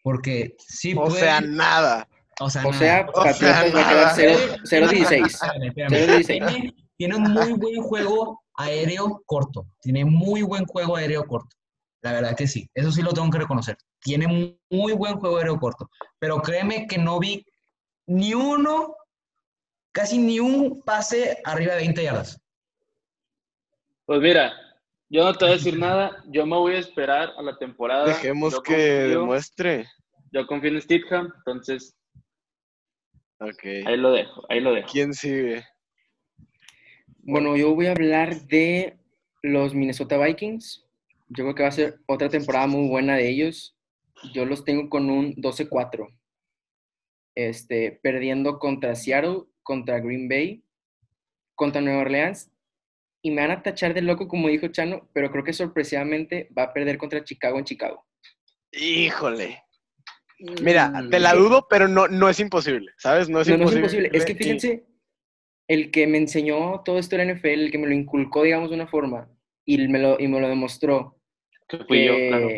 Porque 0.02 0.56
sí 0.58 0.94
O 0.96 1.04
puede- 1.04 1.20
sea, 1.20 1.40
nada. 1.40 2.08
o 2.40 2.48
sea, 2.48 2.62
O 2.66 2.70
nada. 2.70 2.78
sea, 2.78 3.06
O 3.14 3.22
sea, 3.22 3.32
Patriotas 3.32 3.74
va 3.74 3.80
a 3.80 3.92
nada. 3.92 4.14
quedar 4.14 4.60
0-16. 4.64 5.26
Espérame, 5.26 5.66
espérame. 5.68 5.92
0-16. 5.92 6.26
Tiene, 6.26 6.74
tiene 6.96 7.16
un 7.16 7.22
muy 7.24 7.52
buen 7.52 7.82
juego 7.82 8.42
aéreo 8.54 9.22
corto. 9.26 9.66
Tiene 9.82 10.04
muy 10.06 10.42
buen 10.42 10.64
juego 10.64 10.96
aéreo 10.96 11.26
corto. 11.26 11.54
La 12.02 12.12
verdad 12.12 12.34
que 12.36 12.46
sí. 12.46 12.66
Eso 12.72 12.90
sí 12.92 13.02
lo 13.02 13.12
tengo 13.12 13.28
que 13.30 13.38
reconocer. 13.38 13.76
Tiene 14.02 14.26
mu- 14.26 14.56
muy 14.70 14.92
buen 14.92 15.16
juego 15.18 15.36
aéreo 15.36 15.58
corto. 15.58 15.90
Pero 16.18 16.40
créeme 16.40 16.86
que 16.86 16.98
no 16.98 17.18
vi 17.18 17.44
ni 18.06 18.34
uno, 18.34 18.94
casi 19.92 20.18
ni 20.18 20.40
un 20.40 20.82
pase 20.82 21.38
arriba 21.44 21.74
de 21.74 21.80
20 21.82 22.02
yardas. 22.04 22.40
Pues 24.06 24.20
mira, 24.20 24.52
yo 25.08 25.24
no 25.24 25.34
te 25.34 25.44
voy 25.44 25.52
a 25.52 25.56
decir 25.56 25.78
nada. 25.78 26.22
Yo 26.28 26.46
me 26.46 26.56
voy 26.56 26.74
a 26.74 26.78
esperar 26.78 27.32
a 27.36 27.42
la 27.42 27.56
temporada. 27.58 28.06
Dejemos 28.06 28.52
Yo 28.54 28.62
que 28.62 28.72
confío- 28.74 29.08
demuestre. 29.20 29.86
Yo 30.32 30.46
confío 30.46 30.70
en 30.70 30.80
Stidham, 30.82 31.32
entonces 31.38 31.96
Ok. 33.40 33.64
ahí 33.86 33.96
lo 33.96 34.12
dejo, 34.12 34.44
ahí 34.48 34.60
lo 34.60 34.72
dejo. 34.72 34.88
¿Quién 34.90 35.12
sigue? 35.14 35.64
Bueno, 37.18 37.56
yo 37.56 37.74
voy 37.74 37.86
a 37.86 37.92
hablar 37.92 38.34
de 38.46 38.98
los 39.42 39.74
Minnesota 39.74 40.18
Vikings. 40.18 40.86
Yo 41.28 41.44
creo 41.44 41.54
que 41.54 41.62
va 41.62 41.68
a 41.68 41.72
ser 41.72 42.00
otra 42.06 42.28
temporada 42.28 42.66
muy 42.66 42.88
buena 42.88 43.16
de 43.16 43.28
ellos. 43.28 43.76
Yo 44.32 44.44
los 44.44 44.64
tengo 44.64 44.88
con 44.88 45.10
un 45.10 45.34
12-4. 45.36 46.08
Este, 47.36 47.98
perdiendo 48.02 48.58
contra 48.58 48.94
Seattle, 48.94 49.44
contra 49.62 50.00
Green 50.00 50.28
Bay, 50.28 50.64
contra 51.54 51.80
Nueva 51.80 52.00
Orleans. 52.02 52.50
Y 53.22 53.30
me 53.30 53.42
van 53.42 53.50
a 53.50 53.62
tachar 53.62 53.92
de 53.94 54.02
loco, 54.02 54.28
como 54.28 54.48
dijo 54.48 54.68
Chano, 54.68 55.08
pero 55.12 55.30
creo 55.30 55.44
que 55.44 55.52
sorpresivamente 55.52 56.48
va 56.56 56.64
a 56.64 56.72
perder 56.72 56.96
contra 56.96 57.22
Chicago 57.22 57.58
en 57.58 57.64
Chicago. 57.64 58.06
Híjole. 58.72 59.62
Mira, 60.62 60.88
Mm, 60.88 61.10
te 61.10 61.20
la 61.20 61.34
dudo, 61.34 61.66
pero 61.68 61.86
no, 61.86 62.08
no 62.08 62.28
es 62.28 62.40
imposible, 62.40 62.92
¿sabes? 62.96 63.28
No 63.28 63.40
es 63.42 63.48
no, 63.48 63.58
no 63.58 63.64
es 63.64 63.72
imposible. 63.76 64.06
imposible. 64.06 64.10
Es 64.18 64.24
que 64.24 64.34
fíjense, 64.34 64.86
el 65.68 65.90
que 65.90 66.06
me 66.06 66.18
enseñó 66.18 66.82
todo 66.82 66.98
esto 66.98 67.16
de 67.16 67.24
la 67.26 67.34
NFL, 67.34 67.64
el 67.64 67.70
que 67.70 67.78
me 67.78 67.86
lo 67.86 67.92
inculcó, 67.94 68.42
digamos, 68.42 68.70
de 68.70 68.76
una 68.76 68.86
forma, 68.86 69.30
y 69.66 69.86
me 69.88 69.98
lo, 69.98 70.18
y 70.18 70.28
me 70.28 70.40
lo 70.40 70.48
demostró, 70.48 71.20
Que 71.68 71.78
fui 71.84 72.06
yo, 72.06 72.14
claro. 72.28 72.48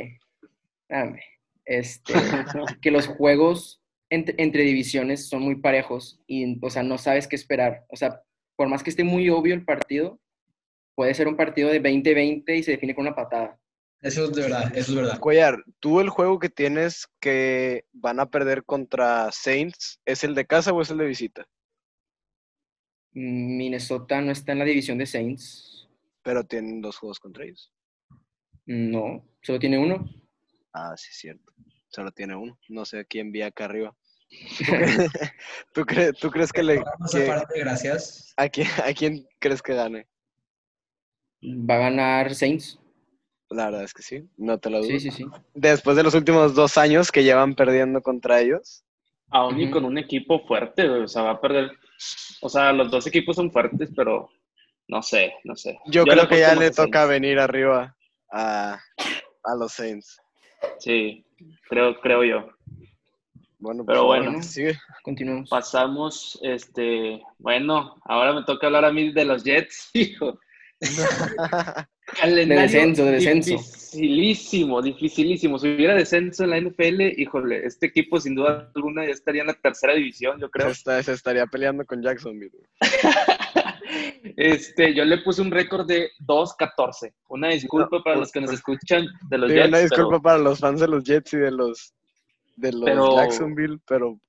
Dame, 0.88 1.22
este, 1.64 2.12
que 2.82 2.90
los 2.90 3.06
juegos 3.06 3.82
entre, 4.10 4.34
entre 4.38 4.62
divisiones 4.62 5.28
son 5.28 5.42
muy 5.42 5.56
parejos 5.56 6.20
y, 6.26 6.58
o 6.64 6.70
sea, 6.70 6.82
no 6.82 6.98
sabes 6.98 7.26
qué 7.26 7.36
esperar. 7.36 7.84
O 7.88 7.96
sea, 7.96 8.22
por 8.56 8.68
más 8.68 8.82
que 8.82 8.90
esté 8.90 9.04
muy 9.04 9.28
obvio 9.30 9.54
el 9.54 9.64
partido, 9.64 10.20
puede 10.94 11.14
ser 11.14 11.28
un 11.28 11.36
partido 11.36 11.70
de 11.70 11.82
20-20 11.82 12.56
y 12.56 12.62
se 12.62 12.72
define 12.72 12.94
con 12.94 13.06
una 13.06 13.14
patada. 13.14 13.58
Eso 14.00 14.24
es 14.24 14.32
de 14.32 14.42
verdad, 14.42 14.76
eso 14.76 14.90
es 14.90 14.94
verdad. 14.96 15.20
Cuellar, 15.20 15.62
tú 15.78 16.00
el 16.00 16.08
juego 16.08 16.40
que 16.40 16.48
tienes 16.48 17.06
que 17.20 17.84
van 17.92 18.18
a 18.18 18.26
perder 18.26 18.64
contra 18.64 19.30
Saints, 19.30 20.00
¿es 20.04 20.24
el 20.24 20.34
de 20.34 20.44
casa 20.44 20.72
o 20.72 20.82
es 20.82 20.90
el 20.90 20.98
de 20.98 21.06
visita? 21.06 21.46
Minnesota 23.12 24.20
no 24.20 24.32
está 24.32 24.52
en 24.52 24.58
la 24.58 24.64
división 24.64 24.98
de 24.98 25.06
Saints. 25.06 25.88
Pero 26.22 26.44
tienen 26.44 26.80
dos 26.80 26.96
juegos 26.96 27.20
contra 27.20 27.44
ellos. 27.44 27.72
No, 28.66 29.24
solo 29.42 29.58
tiene 29.58 29.78
uno. 29.78 30.04
Ah, 30.72 30.94
sí, 30.96 31.08
es 31.10 31.16
cierto. 31.18 31.52
Solo 31.88 32.10
tiene 32.12 32.34
uno. 32.36 32.58
No 32.68 32.84
sé 32.84 33.04
quién 33.06 33.30
vi 33.32 33.42
acá 33.42 33.66
arriba. 33.66 33.94
¿Tú, 34.58 34.64
cre- 34.64 35.10
tú, 35.74 35.80
cre- 35.82 36.18
tú 36.18 36.30
crees 36.30 36.52
que 36.52 36.62
le... 36.62 36.74
Esa 37.04 37.18
que- 37.18 37.26
parte, 37.26 37.58
gracias. 37.58 38.32
¿a, 38.36 38.48
quién, 38.48 38.66
¿A 38.84 38.92
quién 38.94 39.26
crees 39.38 39.60
que 39.62 39.74
gane? 39.74 40.08
Va 41.44 41.74
a 41.74 41.78
ganar 41.78 42.34
Saints. 42.34 42.78
La 43.50 43.66
verdad 43.66 43.82
es 43.84 43.92
que 43.92 44.02
sí, 44.02 44.26
no 44.38 44.58
te 44.58 44.70
lo 44.70 44.78
dudo. 44.78 44.88
Sí, 44.88 45.00
sí, 45.00 45.10
sí. 45.10 45.26
Después 45.52 45.94
de 45.96 46.02
los 46.02 46.14
últimos 46.14 46.54
dos 46.54 46.78
años 46.78 47.12
que 47.12 47.22
llevan 47.22 47.54
perdiendo 47.54 48.00
contra 48.00 48.40
ellos. 48.40 48.82
Aún 49.28 49.60
y 49.60 49.70
con 49.70 49.84
un 49.84 49.98
equipo 49.98 50.46
fuerte, 50.46 50.88
o 50.88 51.06
sea, 51.08 51.22
va 51.22 51.30
a 51.32 51.40
perder. 51.40 51.70
O 52.40 52.48
sea, 52.48 52.72
los 52.72 52.90
dos 52.90 53.06
equipos 53.06 53.36
son 53.36 53.50
fuertes, 53.52 53.90
pero 53.94 54.30
no 54.88 55.02
sé, 55.02 55.34
no 55.44 55.54
sé. 55.54 55.78
Yo, 55.86 56.04
creo 56.04 56.26
que 56.28 56.40
ya 56.40 56.54
le 56.54 56.70
toca 56.70 57.00
Saints. 57.00 57.08
venir 57.10 57.38
arriba 57.38 57.94
a, 58.30 58.78
a 59.44 59.54
los 59.54 59.72
Saints. 59.72 60.18
Sí, 60.78 61.24
creo, 61.68 62.00
creo 62.00 62.24
yo. 62.24 62.50
Bueno, 63.58 63.84
Pero 63.86 64.06
pues, 64.06 64.24
bueno. 64.24 64.42
sigue. 64.42 64.76
Continuamos. 65.04 65.48
Pasamos, 65.48 66.38
este, 66.42 67.22
bueno, 67.38 67.96
ahora 68.04 68.32
me 68.32 68.42
toca 68.42 68.66
hablar 68.66 68.84
a 68.84 68.92
mí 68.92 69.12
de 69.12 69.24
los 69.24 69.44
Jets, 69.44 69.90
hijo. 69.94 70.38
Calendario 72.20 72.62
descenso, 72.62 73.04
de 73.04 73.12
descenso. 73.12 73.50
Dificilísimo, 73.52 74.82
dificilísimo. 74.82 75.58
Si 75.58 75.68
hubiera 75.68 75.94
descenso 75.94 76.42
en 76.44 76.50
la 76.50 76.60
NFL, 76.60 77.20
híjole, 77.20 77.64
este 77.64 77.86
equipo 77.86 78.20
sin 78.20 78.34
duda 78.34 78.70
alguna 78.74 79.04
ya 79.06 79.12
estaría 79.12 79.42
en 79.42 79.46
la 79.46 79.54
tercera 79.54 79.94
división, 79.94 80.40
yo 80.40 80.50
creo. 80.50 80.74
Se 80.74 81.12
estaría 81.12 81.46
peleando 81.46 81.86
con 81.86 82.02
Jacksonville. 82.02 82.50
Este, 84.36 84.94
yo 84.94 85.04
le 85.04 85.18
puse 85.18 85.42
un 85.42 85.50
récord 85.50 85.86
de 85.86 86.10
2-14. 86.20 87.12
Una 87.28 87.48
disculpa 87.48 88.02
para 88.02 88.16
los 88.16 88.30
que 88.32 88.40
nos 88.40 88.52
escuchan 88.52 89.06
de 89.28 89.38
los 89.38 89.48
Digo, 89.50 89.60
Jets. 89.62 89.68
una 89.68 89.78
disculpa 89.78 90.08
pero, 90.10 90.22
para 90.22 90.38
los 90.38 90.58
fans 90.58 90.80
de 90.80 90.88
los 90.88 91.04
Jets 91.04 91.32
y 91.34 91.36
de 91.38 91.50
los 91.50 91.94
de 92.56 92.72
los 92.72 92.82
Pero- 92.84 93.16
Jacksonville, 93.16 93.78
pero 93.86 94.20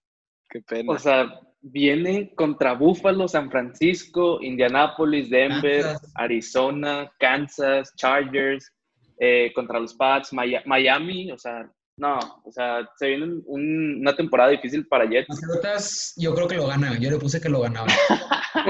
qué 0.50 0.62
pena. 0.62 0.94
o 0.94 0.98
sea, 0.98 1.40
viene 1.62 2.34
contra 2.36 2.74
Buffalo, 2.74 3.28
San 3.28 3.52
Francisco, 3.52 4.42
Indianapolis, 4.42 5.30
Denver, 5.30 5.82
Kansas. 5.84 6.12
Arizona, 6.16 7.12
Kansas, 7.20 7.94
Chargers, 7.96 8.72
eh, 9.20 9.52
contra 9.54 9.80
los 9.80 9.94
Pats, 9.94 10.32
Maya- 10.34 10.64
Miami, 10.66 11.32
o 11.32 11.38
sea, 11.38 11.70
no, 11.98 12.20
o 12.44 12.52
sea, 12.52 12.88
se 12.98 13.08
viene 13.08 13.26
un- 13.26 13.44
un- 13.46 13.98
una 14.02 14.16
temporada 14.16 14.50
difícil 14.50 14.88
para 14.88 15.06
Jets. 15.10 15.28
Patriotas, 15.28 16.14
yo 16.18 16.34
creo 16.34 16.48
que 16.48 16.56
lo 16.56 16.68
ganan. 16.68 17.00
Yo 17.00 17.12
le 17.12 17.18
puse 17.18 17.40
que 17.40 17.50
lo 17.50 17.62
ganaban. 17.62 17.90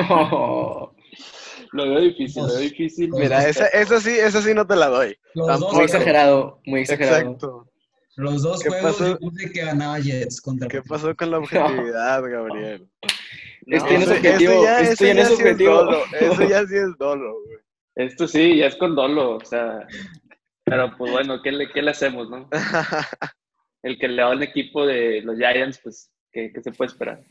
Oh, 0.09 0.93
Lo 1.71 1.85
veo 1.89 2.01
difícil, 2.01 2.43
lo 2.43 2.49
veo 2.49 2.59
difícil. 2.59 3.09
Mira, 3.11 3.47
esa, 3.47 3.67
esa 3.67 3.99
sí, 3.99 4.11
esa 4.11 4.41
sí 4.43 4.53
no 4.53 4.65
te 4.67 4.75
la 4.75 4.87
doy. 4.89 5.15
Tampoco. 5.33 5.75
muy 5.75 5.85
exagerado, 5.85 6.59
muy 6.65 6.81
exagerado. 6.81 7.17
Exacto. 7.17 7.67
los 8.15 8.43
dos 8.43 8.61
¿Qué 8.61 8.69
juegos 8.69 8.91
pasó? 8.97 9.07
yo 9.07 9.17
puse 9.19 9.51
que 9.51 9.61
ganaba 9.65 9.99
Jets 9.99 10.39
contra 10.39 10.67
¿Qué 10.67 10.81
pasó 10.83 11.15
con 11.15 11.31
la 11.31 11.39
objetividad, 11.39 12.21
Gabriel? 12.29 12.87
Esto 13.65 13.85
No, 13.85 13.91
ya 13.91 13.97
no 13.97 14.03
es 14.03 14.11
objetivo, 14.11 14.63
ya- 14.63 14.79
es 14.81 14.97
sí 14.99 15.05
objetivo. 15.33 15.73
dolo, 15.73 15.97
Eso 16.19 16.43
ya 16.47 16.67
sí 16.67 16.75
es 16.75 16.97
dolo, 16.99 17.33
güey. 17.45 17.57
Esto 17.95 18.27
sí, 18.27 18.57
ya 18.57 18.67
es 18.67 18.75
con 18.75 18.95
dolo, 18.95 19.37
o 19.37 19.45
sea, 19.45 19.87
pero 20.65 20.95
pues 20.97 21.11
bueno, 21.11 21.41
¿qué 21.41 21.51
le, 21.51 21.69
qué 21.71 21.81
le 21.81 21.91
hacemos, 21.91 22.29
no? 22.29 22.49
El 23.83 23.97
que 23.99 24.07
le 24.07 24.23
va 24.23 24.31
al 24.31 24.41
equipo 24.43 24.85
de 24.85 25.21
los 25.23 25.35
Giants, 25.37 25.79
pues, 25.83 26.09
¿qué, 26.31 26.51
qué 26.53 26.61
se 26.61 26.71
puede 26.71 26.91
esperar? 26.91 27.21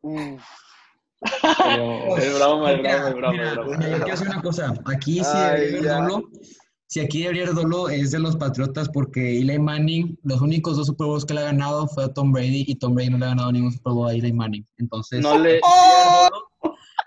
Uf. 0.00 0.42
Pero- 1.20 2.16
Es 2.16 2.34
broma, 2.38 2.72
es 2.72 2.76
Mira, 2.78 2.96
broma, 2.96 3.08
es 3.08 3.14
broma, 3.14 3.32
mira, 3.32 3.48
es 3.48 3.54
broma. 3.56 3.76
mira, 3.76 3.88
yo 3.90 3.96
quiero 3.96 4.10
decir 4.10 4.28
una 4.28 4.42
cosa. 4.42 4.74
Aquí 4.86 5.14
sí 5.16 5.30
Ay, 5.34 5.60
debería 5.60 5.96
haber 5.96 6.08
dolo. 6.10 6.28
Si 6.86 7.00
aquí 7.00 7.20
debería 7.22 7.42
haber 7.42 7.54
dolo 7.54 7.88
es 7.90 8.12
de 8.12 8.18
los 8.18 8.36
Patriotas 8.36 8.88
porque 8.88 9.40
Eli 9.40 9.58
Manning, 9.58 10.18
los 10.22 10.40
únicos 10.40 10.76
dos 10.78 10.86
Super 10.86 11.06
Bowls 11.06 11.26
que 11.26 11.34
le 11.34 11.40
ha 11.40 11.44
ganado 11.44 11.86
fue 11.88 12.04
a 12.04 12.08
Tom 12.14 12.32
Brady 12.32 12.64
y 12.66 12.76
Tom 12.76 12.94
Brady 12.94 13.10
no 13.10 13.18
le 13.18 13.26
ha 13.26 13.28
ganado 13.28 13.52
ningún 13.52 13.72
Super 13.72 13.92
Bowl 13.92 14.08
a 14.08 14.14
Eli 14.14 14.32
Manning. 14.32 14.64
Entonces, 14.78 15.20
No 15.20 15.38
le, 15.38 15.60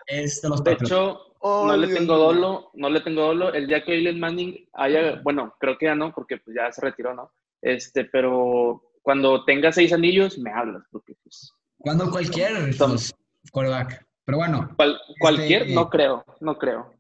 es 0.08 0.40
de 0.42 0.50
los 0.50 0.64
de 0.64 0.72
Patriotas. 0.74 0.88
hecho, 0.92 1.31
Oh, 1.44 1.66
no 1.66 1.76
le 1.76 1.88
Dios 1.88 2.00
tengo 2.00 2.18
dolo, 2.18 2.70
no 2.76 2.90
le 2.90 3.02
tengo 3.02 3.22
dolo. 3.22 3.52
El 3.54 3.68
día 3.68 3.84
que 3.84 3.94
Eileen 3.94 4.20
Manning 4.20 4.70
haya, 4.74 5.20
bueno, 5.24 5.54
creo 5.60 5.78
que 5.78 5.88
ya 5.88 5.96
no, 5.96 6.14
porque 6.14 6.38
pues 6.38 6.56
ya 6.56 6.72
se 6.72 6.82
retiró, 6.82 7.14
¿no? 7.16 7.32
Este, 7.62 8.06
pero 8.06 8.82
cuando 9.02 9.44
tenga 9.46 9.72
seis 9.72 9.92
anillos, 9.94 10.38
me 10.38 10.52
hablas, 10.52 10.84
porque 10.92 11.16
pues, 11.24 11.52
Cuando 11.78 12.10
cualquier 12.12 12.76
pues, 12.78 13.12
quarterback. 13.52 14.06
Pero 14.24 14.38
bueno, 14.38 14.70
cual- 14.76 15.00
cualquier, 15.20 15.64
Este- 15.64 15.74
no 15.74 15.90
creo, 15.90 16.24
no 16.42 16.58
creo. 16.58 16.94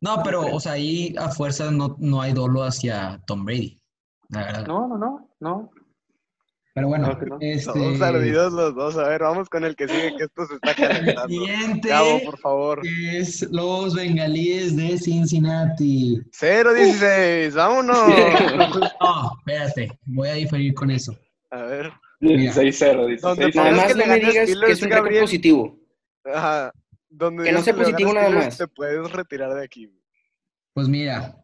no, 0.00 0.22
pero, 0.22 0.42
o 0.54 0.60
sea, 0.60 0.72
ahí 0.72 1.12
a 1.18 1.28
fuerza 1.30 1.70
no, 1.72 1.96
no 1.98 2.20
hay 2.22 2.32
dolo 2.32 2.62
hacia 2.62 3.20
Tom 3.26 3.44
Brady. 3.44 3.80
La 4.28 4.44
verdad. 4.44 4.66
No, 4.66 4.86
no, 4.86 4.96
no, 4.98 5.28
no. 5.40 5.70
Pero 6.74 6.88
bueno, 6.88 7.16
que 7.18 7.26
no. 7.26 7.36
este. 7.40 7.72
Todos 7.72 8.00
ardidos 8.02 8.52
los 8.52 8.74
dos. 8.74 8.96
A 8.96 9.08
ver, 9.08 9.22
vamos 9.22 9.48
con 9.48 9.64
el 9.64 9.76
que 9.76 9.86
sigue, 9.86 10.16
que 10.16 10.24
esto 10.24 10.44
se 10.46 10.54
está 10.54 10.74
calentando. 10.74 11.28
Siguiente 11.28 11.88
Cabo, 11.88 12.20
por 12.24 12.38
favor. 12.38 12.80
es 12.84 13.42
los 13.52 13.94
bengalíes 13.94 14.74
de 14.76 14.98
Cincinnati. 14.98 16.20
0-16, 16.32 17.54
vámonos. 17.54 17.96
No, 19.00 19.32
espérate, 19.38 19.98
voy 20.06 20.28
a 20.28 20.34
diferir 20.34 20.74
con 20.74 20.90
eso. 20.90 21.16
A 21.50 21.62
ver. 21.62 21.92
Mira. 22.20 22.52
6-0, 22.52 23.06
dice. 23.06 23.20
¿Dónde 23.22 23.46
6-0. 23.46 23.54
Nada 23.54 23.70
¿Sabes 23.70 23.76
más 23.76 23.86
que 23.86 23.94
no 23.94 24.06
me 24.06 24.18
digas 24.20 24.46
que 24.46 24.72
es 24.72 24.82
un 24.82 24.88
récord 24.90 25.04
Gabriel? 25.04 25.22
positivo. 25.22 25.78
Ajá. 26.24 26.72
Donde 27.08 27.44
Que 27.44 27.52
no 27.52 27.62
sea 27.62 27.74
positivo 27.76 28.12
nada 28.12 28.26
Steelers, 28.26 28.46
más. 28.46 28.58
Te 28.58 28.66
puedes 28.66 29.12
retirar 29.12 29.54
de 29.54 29.62
aquí. 29.64 29.88
Pues 30.72 30.88
mira, 30.88 31.36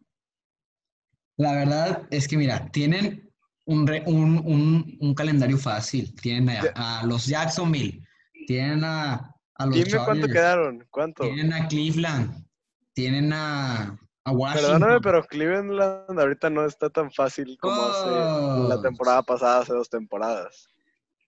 la 1.37 1.53
verdad 1.53 2.03
es 2.11 2.27
que 2.27 2.35
mira, 2.35 2.69
tienen 2.71 3.30
un, 3.71 3.87
re- 3.87 4.03
un, 4.05 4.37
un, 4.45 4.97
un 4.99 5.13
calendario 5.15 5.57
fácil. 5.57 6.13
Tienen 6.15 6.49
a, 6.75 6.99
a 7.01 7.05
los 7.05 7.25
Jacksonville, 7.25 8.01
tienen 8.47 8.83
a, 8.83 9.33
a 9.55 9.65
los 9.65 9.75
Dime 9.75 9.97
cuánto 10.05 10.27
quedaron. 10.27 10.87
¿Cuánto? 10.89 11.23
tienen 11.23 11.53
a 11.53 11.67
Cleveland, 11.67 12.45
tienen 12.93 13.31
a, 13.33 13.97
a 14.25 14.31
Washington. 14.31 14.71
Perdóname, 14.79 15.01
pero 15.01 15.23
Cleveland 15.25 16.19
ahorita 16.19 16.49
no 16.49 16.65
está 16.65 16.89
tan 16.89 17.11
fácil 17.11 17.57
como 17.59 17.73
hace 17.81 18.09
la 18.69 18.75
Oh. 18.75 18.81
temporada 18.81 19.23
pasada, 19.23 19.61
hace 19.61 19.73
dos 19.73 19.89
temporadas. 19.89 20.67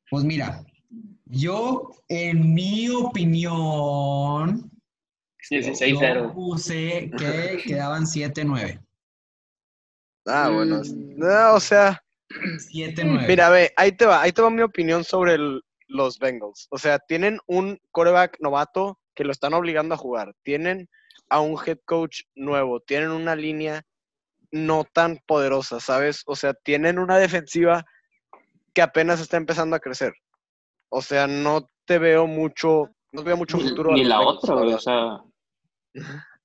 Pues 0.10 0.24
mira, 0.24 0.64
yo 1.26 1.90
en 2.10 2.54
mi 2.54 2.90
opinión, 2.90 4.70
yo 5.50 5.58
16-0. 5.58 6.34
puse 6.34 7.10
que 7.18 7.62
quedaban 7.66 8.04
7-9. 8.06 8.80
Ah, 10.26 10.50
bueno. 10.54 10.80
Mm. 10.80 11.18
No, 11.18 11.54
o 11.56 11.60
sea, 11.60 12.03
7-9. 12.30 13.28
mira, 13.28 13.50
ve, 13.50 13.72
ahí 13.78 13.92
te 13.92 14.06
va, 14.06 14.22
ahí 14.22 14.32
te 14.32 14.42
va 14.42 14.50
mi 14.50 14.62
opinión 14.62 15.04
sobre 15.04 15.34
el- 15.36 15.62
los 15.88 16.18
Bengals. 16.20 16.68
O 16.72 16.78
sea, 16.78 16.98
tienen 17.00 17.40
un 17.46 17.80
quarterback 17.92 18.38
novato 18.40 19.00
que 19.16 19.24
lo 19.24 19.32
están 19.32 19.54
obligando 19.54 19.94
a 19.94 19.98
jugar. 19.98 20.34
Tienen 20.44 20.90
a 21.30 21.40
un 21.42 21.58
head 21.66 21.78
coach 21.86 22.22
nuevo. 22.36 22.80
Tienen 22.80 23.12
una 23.12 23.36
línea 23.36 23.84
no 24.52 24.86
tan 24.86 25.20
poderosa, 25.28 25.80
¿sabes? 25.80 26.24
O 26.26 26.36
sea, 26.36 26.54
tienen 26.54 26.98
una 27.00 27.18
defensiva 27.18 27.86
que 28.74 28.82
apenas 28.82 29.20
está 29.20 29.38
empezando 29.38 29.76
a 29.76 29.80
crecer. 29.80 30.14
O 30.90 31.02
sea, 31.02 31.28
no 31.28 31.70
te 31.86 32.00
veo 32.00 32.26
mucho, 32.28 32.90
no 33.12 33.24
veo 33.24 33.38
mucho 33.38 33.60
futuro. 33.60 33.92
Ni 33.94 34.04
la 34.04 34.18
Bengals, 34.20 34.38
otra, 34.44 34.56
verdad. 34.56 34.76
o 34.76 34.80
sea, 34.80 35.24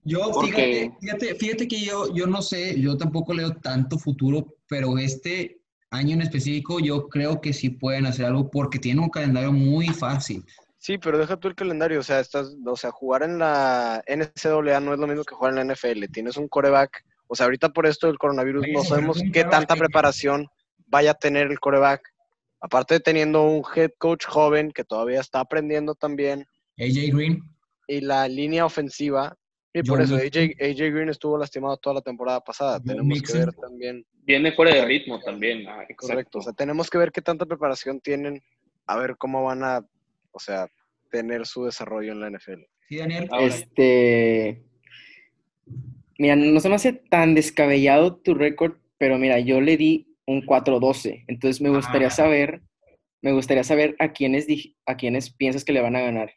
Yo, 0.05 0.31
Porque- 0.33 0.53
fíjate, 0.53 0.97
fíjate, 1.01 1.35
fíjate 1.35 1.69
que 1.69 1.81
yo, 1.81 2.14
yo 2.14 2.27
no 2.27 2.41
sé, 2.41 2.81
yo 2.81 2.97
tampoco 2.97 3.35
leo 3.35 3.55
tanto 3.57 3.99
futuro, 3.99 4.55
pero 4.67 4.97
este 4.99 5.58
año 5.90 6.14
en 6.14 6.22
específico 6.22 6.81
yo 6.81 7.09
creo 7.09 7.40
que 7.40 7.53
sí 7.53 7.70
pueden 7.70 8.07
hacer 8.07 8.27
algo 8.27 8.51
porque 8.51 8.79
tienen 8.79 9.03
un 9.05 9.11
calendario 9.11 9.53
muy 9.53 9.88
fácil. 9.88 10.44
Sí, 10.79 10.96
pero 10.98 11.18
deja 11.18 11.37
tú 11.37 11.48
el 11.48 11.55
calendario, 11.55 11.98
o 12.01 12.03
sea, 12.03 12.20
estás, 12.20 12.55
o 12.64 12.77
sea, 12.77 12.90
jugar 12.90 13.22
en 13.22 13.38
la 13.38 14.03
NCAA 14.07 14.81
no 14.81 14.92
es 14.92 14.98
lo 14.98 15.07
mismo 15.07 15.24
que 15.24 15.35
jugar 15.35 15.57
en 15.57 15.66
la 15.68 15.74
NFL. 15.74 16.05
Tienes 16.12 16.37
un 16.37 16.48
coreback, 16.48 17.05
o 17.27 17.35
sea, 17.35 17.44
ahorita 17.46 17.70
por 17.70 17.87
esto 17.87 18.07
del 18.07 18.18
coronavirus 18.18 18.64
no 18.72 18.85
sabemos 18.85 19.20
qué 19.33 19.44
tanta 19.44 19.74
que- 19.74 19.81
preparación 19.81 20.46
vaya 20.87 21.12
a 21.12 21.14
tener 21.14 21.51
el 21.51 21.59
coreback. 21.59 22.03
Aparte 22.61 22.94
de 22.94 23.01
teniendo 23.01 23.42
un 23.44 23.62
head 23.74 23.90
coach 23.98 24.27
joven 24.27 24.70
que 24.72 24.85
todavía 24.85 25.20
está 25.20 25.40
aprendiendo 25.40 25.94
también 25.94 26.46
AJ 26.79 27.12
Green, 27.14 27.42
y 27.87 28.01
la 28.01 28.29
línea 28.29 28.66
ofensiva. 28.66 29.37
Y 29.74 29.83
por 29.83 30.00
eso. 30.00 30.16
AJ, 30.16 30.54
AJ 30.61 30.90
Green 30.92 31.09
estuvo 31.11 31.37
lastimado 31.38 31.76
toda 31.76 31.94
la 31.96 32.00
temporada 32.00 32.40
pasada. 32.40 32.81
Tenemos 32.81 33.20
que 33.22 33.33
ver 33.38 33.52
también, 33.52 34.04
viene 34.22 34.52
fuera 34.52 34.74
de 34.74 34.85
ritmo 34.87 35.20
también. 35.20 35.68
ah, 35.68 35.83
exacto. 35.83 36.07
correcto, 36.07 36.38
o 36.38 36.42
sea, 36.42 36.52
tenemos 36.52 36.88
que 36.90 36.98
ver 36.98 37.12
qué 37.12 37.20
tanta 37.22 37.46
preparación 37.46 38.00
tienen, 38.00 38.42
a 38.87 38.96
ver 38.96 39.16
cómo 39.18 39.44
van 39.44 39.62
a, 39.62 39.87
o 40.33 40.38
sea, 40.40 40.68
tener 41.11 41.46
su 41.46 41.64
desarrollo 41.64 42.12
en 42.12 42.20
la 42.20 42.31
NFL. 42.31 42.62
¿sí, 42.88 42.96
Daniel? 42.96 43.28
Ahora, 43.31 43.46
Este. 43.46 44.64
Mira, 46.18 46.35
no 46.35 46.59
se 46.61 46.68
me 46.68 46.74
hace 46.74 46.92
tan 46.94 47.35
descabellado 47.35 48.16
tu 48.16 48.35
récord, 48.35 48.78
pero 48.98 49.18
mira, 49.18 49.38
yo 49.38 49.61
le 49.61 49.76
di 49.76 50.16
un 50.26 50.42
4-12. 50.44 51.24
Entonces 51.28 51.61
me 51.61 51.68
gustaría 51.70 52.09
Ah. 52.09 52.11
saber, 52.11 52.62
me 53.22 53.33
gustaría 53.33 53.62
saber 53.62 53.94
a 54.00 54.12
quiénes 54.12 54.48
dij- 54.48 54.74
a 54.87 54.96
quiénes 54.96 55.31
piensas 55.33 55.64
que 55.64 55.72
le 55.72 55.81
van 55.81 55.94
a 55.94 56.00
ganar. 56.00 56.33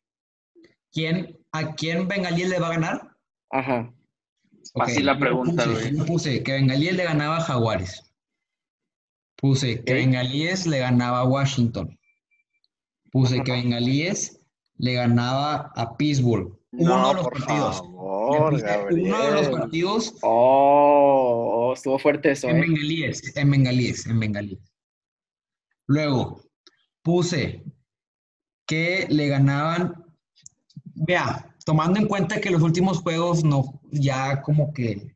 ¿Quién, 0.91 1.39
¿A 1.51 1.73
quién 1.73 2.07
Bengalíes 2.07 2.49
le 2.49 2.59
va 2.59 2.67
a 2.67 2.71
ganar? 2.71 3.10
Ajá. 3.51 3.93
Fácil 4.73 5.05
la 5.05 5.13
yo 5.13 5.19
pregunta, 5.19 5.63
puse- 5.65 5.71
güey. 5.73 5.97
Yo 5.97 6.05
puse 6.05 6.43
que 6.43 6.51
Bengalíes 6.53 6.95
le 6.95 7.03
ganaba 7.03 7.37
a 7.37 7.41
Jaguares. 7.41 8.13
Puse 9.37 9.83
que. 9.83 9.93
Bengalíes 9.93 10.67
le 10.67 10.79
ganaba 10.79 11.19
a 11.19 11.23
Washington. 11.25 11.97
Puse 13.11 13.43
que. 13.43 13.51
Bengalíes 13.51 14.39
le 14.77 14.93
ganaba 14.93 15.71
a 15.75 15.97
Pittsburgh. 15.97 16.57
Uno 16.73 16.97
No, 16.97 17.07
de 17.09 17.13
los 17.15 17.23
por 17.23 17.33
partidos. 17.33 17.77
Favor, 17.77 18.53
uno 18.91 19.25
de 19.25 19.31
los 19.33 19.49
partidos 19.49 20.13
Oh, 20.21 21.69
oh, 21.69 21.73
estuvo 21.73 21.99
fuerte 21.99 22.31
eso, 22.31 22.47
en 22.47 22.57
¿eh? 22.57 22.61
Bengalíes, 22.61 23.35
en 23.35 23.51
Bengalíes, 23.51 24.05
en 24.05 24.19
Bengalíes. 24.19 24.59
Luego, 25.87 26.41
puse 27.01 27.65
que 28.65 29.05
le 29.09 29.27
ganaban, 29.27 30.05
vea, 30.95 31.50
tomando 31.65 31.99
en 31.99 32.07
cuenta 32.07 32.41
que 32.41 32.49
los 32.49 32.61
últimos 32.61 32.99
juegos 32.99 33.43
no, 33.43 33.79
ya 33.91 34.41
como 34.41 34.73
que, 34.73 35.15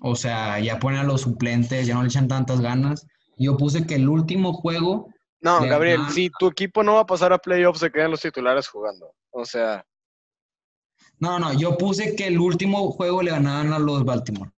o 0.00 0.14
sea, 0.14 0.58
ya 0.60 0.78
ponen 0.78 1.00
a 1.00 1.04
los 1.04 1.22
suplentes, 1.22 1.86
ya 1.86 1.94
no 1.94 2.02
le 2.02 2.08
echan 2.08 2.28
tantas 2.28 2.60
ganas. 2.60 3.06
Yo 3.38 3.56
puse 3.56 3.86
que 3.86 3.96
el 3.96 4.08
último 4.08 4.52
juego 4.52 5.08
No, 5.40 5.60
Gabriel, 5.60 6.00
si 6.10 6.30
tu 6.38 6.48
equipo 6.48 6.82
no 6.82 6.94
va 6.94 7.00
a 7.00 7.06
pasar 7.06 7.32
a 7.32 7.38
playoffs, 7.38 7.80
se 7.80 7.90
quedan 7.90 8.10
los 8.10 8.20
titulares 8.20 8.68
jugando. 8.68 9.12
O 9.30 9.44
sea, 9.44 9.84
No, 11.18 11.38
no, 11.38 11.52
yo 11.52 11.76
puse 11.76 12.16
que 12.16 12.26
el 12.26 12.38
último 12.38 12.90
juego 12.92 13.22
le 13.22 13.30
ganaban 13.30 13.72
a 13.72 13.78
los 13.78 14.04
Baltimore. 14.04 14.50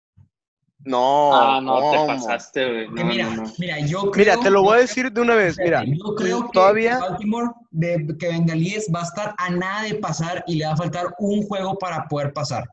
No. 0.87 1.35
Ah, 1.35 1.61
no, 1.61 1.91
te 1.91 2.07
pasaste, 2.07 2.65
güey. 2.65 2.89
No, 2.89 3.05
mira, 3.05 3.31
no, 3.31 3.43
no. 3.43 3.53
mira, 3.59 3.81
yo 3.81 4.11
creo. 4.11 4.25
Mira, 4.25 4.43
te 4.43 4.51
lo 4.51 4.63
voy 4.63 4.79
a 4.79 4.81
decir 4.83 5.11
de 5.13 5.21
una 5.21 5.35
vez. 5.35 5.59
Mira, 5.59 5.85
Yo 5.85 6.15
creo 6.15 6.45
que 6.45 6.53
todavía. 6.53 6.99
Baltimore, 6.99 7.51
de, 7.73 8.07
que 8.19 8.29
Bengalíes 8.29 8.89
va 8.95 9.01
a 9.01 9.05
estar 9.05 9.35
a 9.37 9.51
nada 9.51 9.83
de 9.83 9.97
pasar 9.97 10.45
y 10.47 10.55
le 10.55 10.67
va 10.67 10.73
a 10.73 10.77
faltar 10.77 11.07
un 11.19 11.43
juego 11.43 11.77
para 11.77 12.07
poder 12.07 12.33
pasar. 12.33 12.65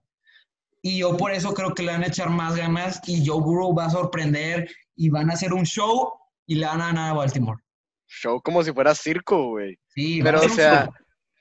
Y 0.84 1.00
yo 1.00 1.18
por 1.18 1.32
eso 1.32 1.54
creo 1.54 1.74
que 1.74 1.82
le 1.82 1.92
van 1.92 2.04
a 2.04 2.08
echar 2.08 2.30
más 2.30 2.56
ganas 2.56 3.02
y 3.08 3.26
Joe 3.26 3.42
Burrow 3.42 3.74
va 3.74 3.86
a 3.86 3.90
sorprender 3.90 4.70
y 4.96 5.10
van 5.10 5.32
a 5.32 5.34
hacer 5.34 5.54
un 5.54 5.66
show 5.66 6.14
y 6.46 6.56
le 6.56 6.68
van 6.68 6.82
a 6.82 6.88
ganar 6.88 7.12
a 7.12 7.14
Baltimore. 7.14 7.62
Show 8.06 8.42
como 8.42 8.64
si 8.64 8.72
fuera 8.74 8.94
circo, 8.94 9.50
güey. 9.50 9.78
Sí, 9.88 10.22
Pero, 10.22 10.40
o 10.40 10.44
un 10.44 10.50
sea, 10.50 10.86
show, 10.86 10.94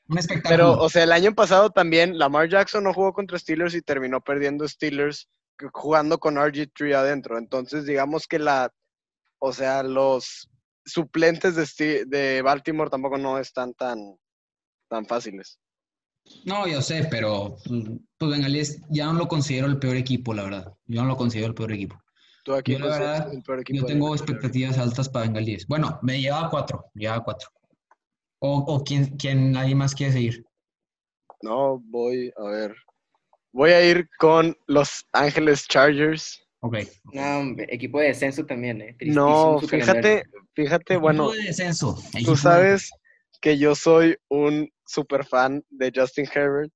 un 0.09 0.19
espectáculo. 0.19 0.57
Pero, 0.57 0.83
o 0.83 0.89
sea, 0.89 1.03
el 1.03 1.13
año 1.13 1.35
pasado 1.35 1.71
también 1.71 2.19
Lamar 2.19 2.49
Jackson 2.49 2.85
no 2.85 2.95
jugó 2.95 3.13
contra 3.13 3.39
Steelers 3.39 3.75
y 3.75 3.83
terminó 3.83 4.21
perdiendo 4.23 4.67
Steelers 4.67 5.29
jugando 5.73 6.19
con 6.19 6.37
RG3 6.37 6.95
adentro. 6.95 7.39
Entonces, 7.39 7.85
digamos 7.87 8.27
que 8.27 8.39
la, 8.39 8.73
o 9.39 9.53
sea, 9.53 9.83
los 9.83 10.51
suplentes 10.85 11.77
de, 11.77 12.05
de 12.07 12.43
Baltimore 12.43 12.91
tampoco 12.91 13.19
no 13.19 13.39
están 13.39 13.75
tan, 13.75 14.17
tan 14.89 15.07
fáciles. 15.07 15.59
No, 16.45 16.67
yo 16.67 16.81
sé, 16.81 17.07
pero 17.11 17.57
pues, 17.67 17.83
pues 18.19 18.31
Bengalíes 18.31 18.81
ya 18.91 19.07
no 19.07 19.15
lo 19.15 19.29
considero 19.29 19.67
el 19.67 19.79
peor 19.79 19.97
equipo, 19.97 20.35
la 20.35 20.45
verdad. 20.45 20.73
Yo 20.87 21.03
no 21.03 21.09
lo 21.09 21.17
considero 21.17 21.49
el 21.49 21.55
peor 21.55 21.73
equipo. 21.73 22.01
Tú 22.45 22.55
aquí 22.55 22.73
Yo, 22.73 22.79
la 22.79 22.87
pues, 22.87 22.99
verdad, 22.99 23.17
eres 23.23 23.33
el 23.35 23.43
peor 23.43 23.61
equipo 23.61 23.79
Yo 23.81 23.87
tengo 23.87 24.15
expectativas 24.15 24.79
altas 24.79 25.09
para 25.09 25.27
Bengalíes. 25.27 25.67
Bueno, 25.67 25.99
me 26.03 26.21
lleva 26.21 26.47
a 26.47 26.51
cuatro, 26.51 26.85
me 26.95 27.03
lleva 27.03 27.17
a 27.17 27.25
cuatro. 27.25 27.49
O, 28.41 28.59
o 28.59 28.85
quién, 28.85 29.17
quién, 29.17 29.53
nadie 29.53 29.75
más 29.75 29.95
quiere 29.95 30.13
seguir. 30.13 30.45
No, 31.43 31.81
voy 31.85 32.33
a 32.37 32.45
ver. 32.45 32.75
Voy 33.53 33.71
a 33.71 33.85
ir 33.85 34.09
con 34.19 34.57
Los 34.67 35.05
Ángeles 35.13 35.67
Chargers. 35.69 36.41
Ok. 36.61 36.79
No, 37.13 37.39
hombre, 37.41 37.67
equipo 37.71 37.99
de 38.01 38.07
descenso 38.09 38.47
también, 38.47 38.81
¿eh? 38.81 38.97
No, 39.01 39.59
calendario. 39.61 39.69
fíjate, 39.69 40.23
fíjate, 40.55 40.97
bueno, 40.97 41.25
Equipo 41.29 41.41
de 41.43 41.47
descenso. 41.49 41.99
tú 42.25 42.31
de- 42.33 42.37
sabes 42.37 42.91
que 43.41 43.59
yo 43.59 43.75
soy 43.75 44.17
un 44.29 44.71
super 44.87 45.25
fan 45.27 45.65
de 45.71 45.93
Justin 45.95 46.27
Herbert. 46.33 46.71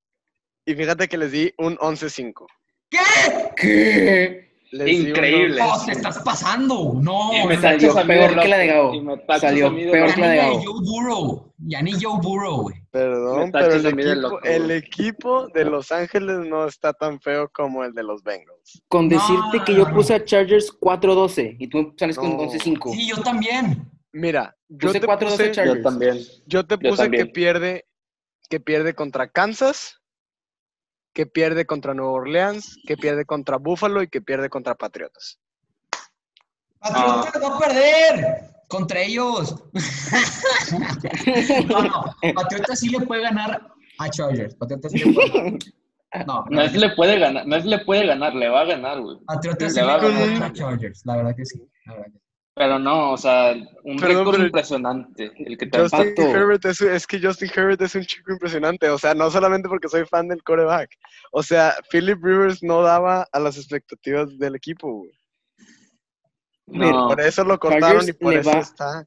Y 0.66 0.74
fíjate 0.74 1.06
que 1.08 1.16
les 1.16 1.30
di 1.30 1.52
un 1.58 1.76
11-5. 1.78 2.46
¿Qué? 2.90 2.98
¿Qué? 3.56 4.46
Les 4.72 4.88
Increíble. 5.08 5.60
No, 5.60 5.84
te 5.86 5.92
estás 5.92 6.18
pasando. 6.18 6.92
No, 7.00 7.30
Y 7.32 7.46
me 7.46 7.56
salió 7.56 7.94
peor 8.04 8.40
que 8.40 8.48
la 8.48 8.58
de 8.58 8.66
Gabo. 8.66 8.94
y 8.94 9.00
me 9.00 9.16
tachas 9.18 9.40
Salió 9.42 9.72
peor 9.72 10.12
que 10.12 10.20
la 10.20 10.28
de 10.30 10.36
Ya 10.36 10.42
ni 10.48 10.54
Gabo. 10.56 10.62
Joe 10.64 10.80
Burrow. 10.84 11.54
Ya 11.58 11.82
ni 11.82 11.92
Joe 11.92 12.18
Burrow, 12.20 12.62
güey. 12.62 12.76
Perdón, 12.96 13.52
pero 13.52 13.74
el 13.74 14.70
equipo, 14.70 15.48
el 15.48 15.52
de 15.52 15.64
Los 15.66 15.92
Ángeles 15.92 16.38
no 16.46 16.66
está 16.66 16.94
tan 16.94 17.20
feo 17.20 17.50
como 17.52 17.84
el 17.84 17.92
de 17.92 18.02
los 18.02 18.22
Bengals. 18.22 18.82
Con 18.88 19.08
No, 19.08 19.16
decirte 19.18 19.62
que 19.66 19.74
yo 19.74 19.86
puse 19.92 20.14
a 20.14 20.24
Chargers 20.24 20.72
4-12 20.80 21.56
y 21.58 21.68
tú 21.68 21.94
sales 21.98 22.16
con 22.16 22.30
No. 22.38 22.44
11-5. 22.44 22.94
Sí, 22.94 23.06
yo 23.06 23.22
también. 23.22 23.86
Mira, 24.12 24.56
yo 24.68 24.88
Puse 24.88 25.00
te 25.00 25.06
4-12 25.06 25.18
puse, 25.18 25.52
Chargers. 25.52 25.76
Yo 25.76 25.82
también. 25.82 26.18
yo 26.46 26.66
te 26.66 26.78
yo 26.80 26.90
puse 26.90 27.10
que 27.10 27.26
pierde, 27.26 27.84
que 28.48 28.60
pierde 28.60 28.94
contra 28.94 29.28
Kansas, 29.28 30.00
que 31.12 31.26
pierde 31.26 31.66
contra 31.66 31.92
Nueva 31.92 32.12
Orleans, 32.12 32.78
que 32.86 32.96
pierde 32.96 33.26
contra 33.26 33.58
Buffalo 33.58 34.02
y 34.02 34.08
que 34.08 34.22
pierde 34.22 34.48
contra 34.48 34.74
Patriotas. 34.74 35.38
Patriotas 36.78 37.42
va 37.42 37.56
a 37.56 37.58
perder 37.58 38.55
contra 38.68 39.00
ellos. 39.00 39.54
no, 41.68 41.82
no. 41.82 42.04
Patriotas 42.34 42.80
sí 42.80 42.88
le 42.88 43.00
puede 43.00 43.22
ganar 43.22 43.68
a 43.98 44.10
Chargers. 44.10 44.54
Patriotas 44.54 44.92
sí 44.92 44.98
le 44.98 45.12
puede 45.12 45.30
ganar. 45.30 45.58
No, 46.26 46.44
No 46.50 46.62
es 46.62 46.74
le 46.74 46.90
puede 46.90 47.18
ganar, 47.18 47.46
no 47.46 47.56
es 47.56 47.64
le 47.64 47.78
puede 47.84 48.06
ganar, 48.06 48.34
le 48.34 48.48
va 48.48 48.62
a 48.62 48.64
ganar, 48.64 49.00
güey. 49.00 49.18
Patriotas 49.26 49.74
sí 49.74 49.80
Le 49.80 49.86
va 49.86 49.94
a 49.94 49.98
ganar. 49.98 50.42
a 50.42 50.52
Chargers. 50.52 51.02
La 51.04 51.16
verdad 51.16 51.36
que 51.36 51.44
sí. 51.44 51.60
La 51.86 51.94
verdad 51.94 52.06
que 52.06 52.18
sí. 52.18 52.22
Pero 52.58 52.78
no, 52.78 53.12
o 53.12 53.18
sea, 53.18 53.54
un 53.84 53.98
récord 53.98 54.40
impresionante 54.40 55.30
el 55.36 55.58
que 55.58 55.66
te 55.66 55.78
Justin. 55.78 56.14
Herbert 56.16 56.64
es, 56.64 56.80
es 56.80 57.06
que 57.06 57.20
Justin 57.20 57.50
Herbert 57.54 57.82
es 57.82 57.94
un 57.94 58.02
chico 58.06 58.32
impresionante, 58.32 58.88
o 58.88 58.96
sea, 58.96 59.12
no 59.12 59.30
solamente 59.30 59.68
porque 59.68 59.90
soy 59.90 60.06
fan 60.06 60.28
del 60.28 60.42
coreback, 60.42 60.88
o 61.32 61.42
sea, 61.42 61.74
Philip 61.90 62.18
Rivers 62.24 62.62
no 62.62 62.80
daba 62.80 63.28
a 63.30 63.40
las 63.40 63.58
expectativas 63.58 64.38
del 64.38 64.54
equipo, 64.54 64.90
güey. 64.90 65.12
No. 66.66 67.08
por 67.08 67.20
eso 67.20 67.44
lo 67.44 67.58
cortaron 67.58 68.08
y 68.08 68.12
por 68.12 68.34
eso 68.34 68.50
va- 68.50 68.58
está. 68.58 69.06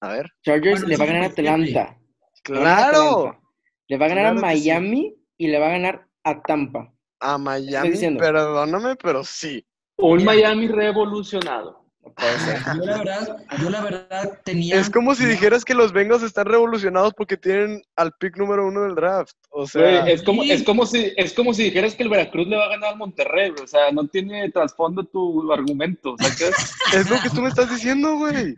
A 0.00 0.08
ver, 0.08 0.30
Chargers 0.42 0.80
Bueno, 0.82 0.88
le 0.88 0.96
va 0.96 1.04
a 1.04 1.06
ganar 1.06 1.22
a. 1.22 1.26
Atlanta. 1.26 1.98
Claro, 2.42 3.18
Atlanta. 3.28 3.40
Le 3.88 3.98
va 3.98 4.06
a 4.06 4.08
ganar 4.08 4.26
a 4.26 4.34
sí. 4.34 4.40
Miami 4.40 5.16
y 5.38 5.46
le 5.48 5.58
va 5.58 5.66
a 5.66 5.70
ganar 5.70 6.06
a 6.24 6.42
Tampa. 6.42 6.92
a 7.20 7.38
Miami, 7.38 8.16
perdóname, 8.18 8.96
pero 8.96 9.22
sí. 9.24 9.64
Un. 9.96 10.24
Miami 10.24 10.66
revolucionado. 10.68 11.81
No 12.04 12.12
puede 12.14 12.38
ser. 12.40 12.58
Yo 12.76 12.84
la 12.84 12.98
verdad, 12.98 13.36
yo 13.62 13.70
la 13.70 13.80
verdad 13.80 14.40
tenía. 14.44 14.76
Es 14.80 14.90
como 14.90 15.14
si 15.14 15.24
dijeras 15.24 15.64
que 15.64 15.72
los 15.74 15.92
Bengals 15.92 16.22
están 16.24 16.46
revolucionados 16.46 17.14
porque 17.16 17.36
tienen 17.36 17.80
al 17.96 18.12
pick 18.18 18.36
número 18.36 18.66
uno 18.66 18.82
del 18.82 18.94
draft, 18.96 19.36
o 19.50 19.66
sea, 19.66 20.08
es 20.08 20.22
como, 20.22 20.42
es 20.42 20.62
como 20.64 20.84
si, 20.84 21.12
es 21.16 21.32
como 21.32 21.54
si 21.54 21.64
dijeras 21.64 21.94
que 21.94 22.02
el 22.02 22.08
Veracruz 22.08 22.48
le 22.48 22.56
va 22.56 22.64
a 22.64 22.70
ganar 22.70 22.90
al 22.90 22.98
Monterrey. 22.98 23.52
O 23.62 23.66
sea, 23.66 23.92
no 23.92 24.06
tiene 24.08 24.50
trasfondo 24.50 25.04
tu 25.04 25.52
argumento. 25.52 26.14
O 26.14 26.18
sea, 26.18 26.30
que- 26.36 26.52
es 26.98 27.08
lo 27.08 27.20
que 27.20 27.30
tú 27.30 27.40
me 27.40 27.48
estás 27.48 27.70
diciendo, 27.70 28.16
güey. 28.16 28.54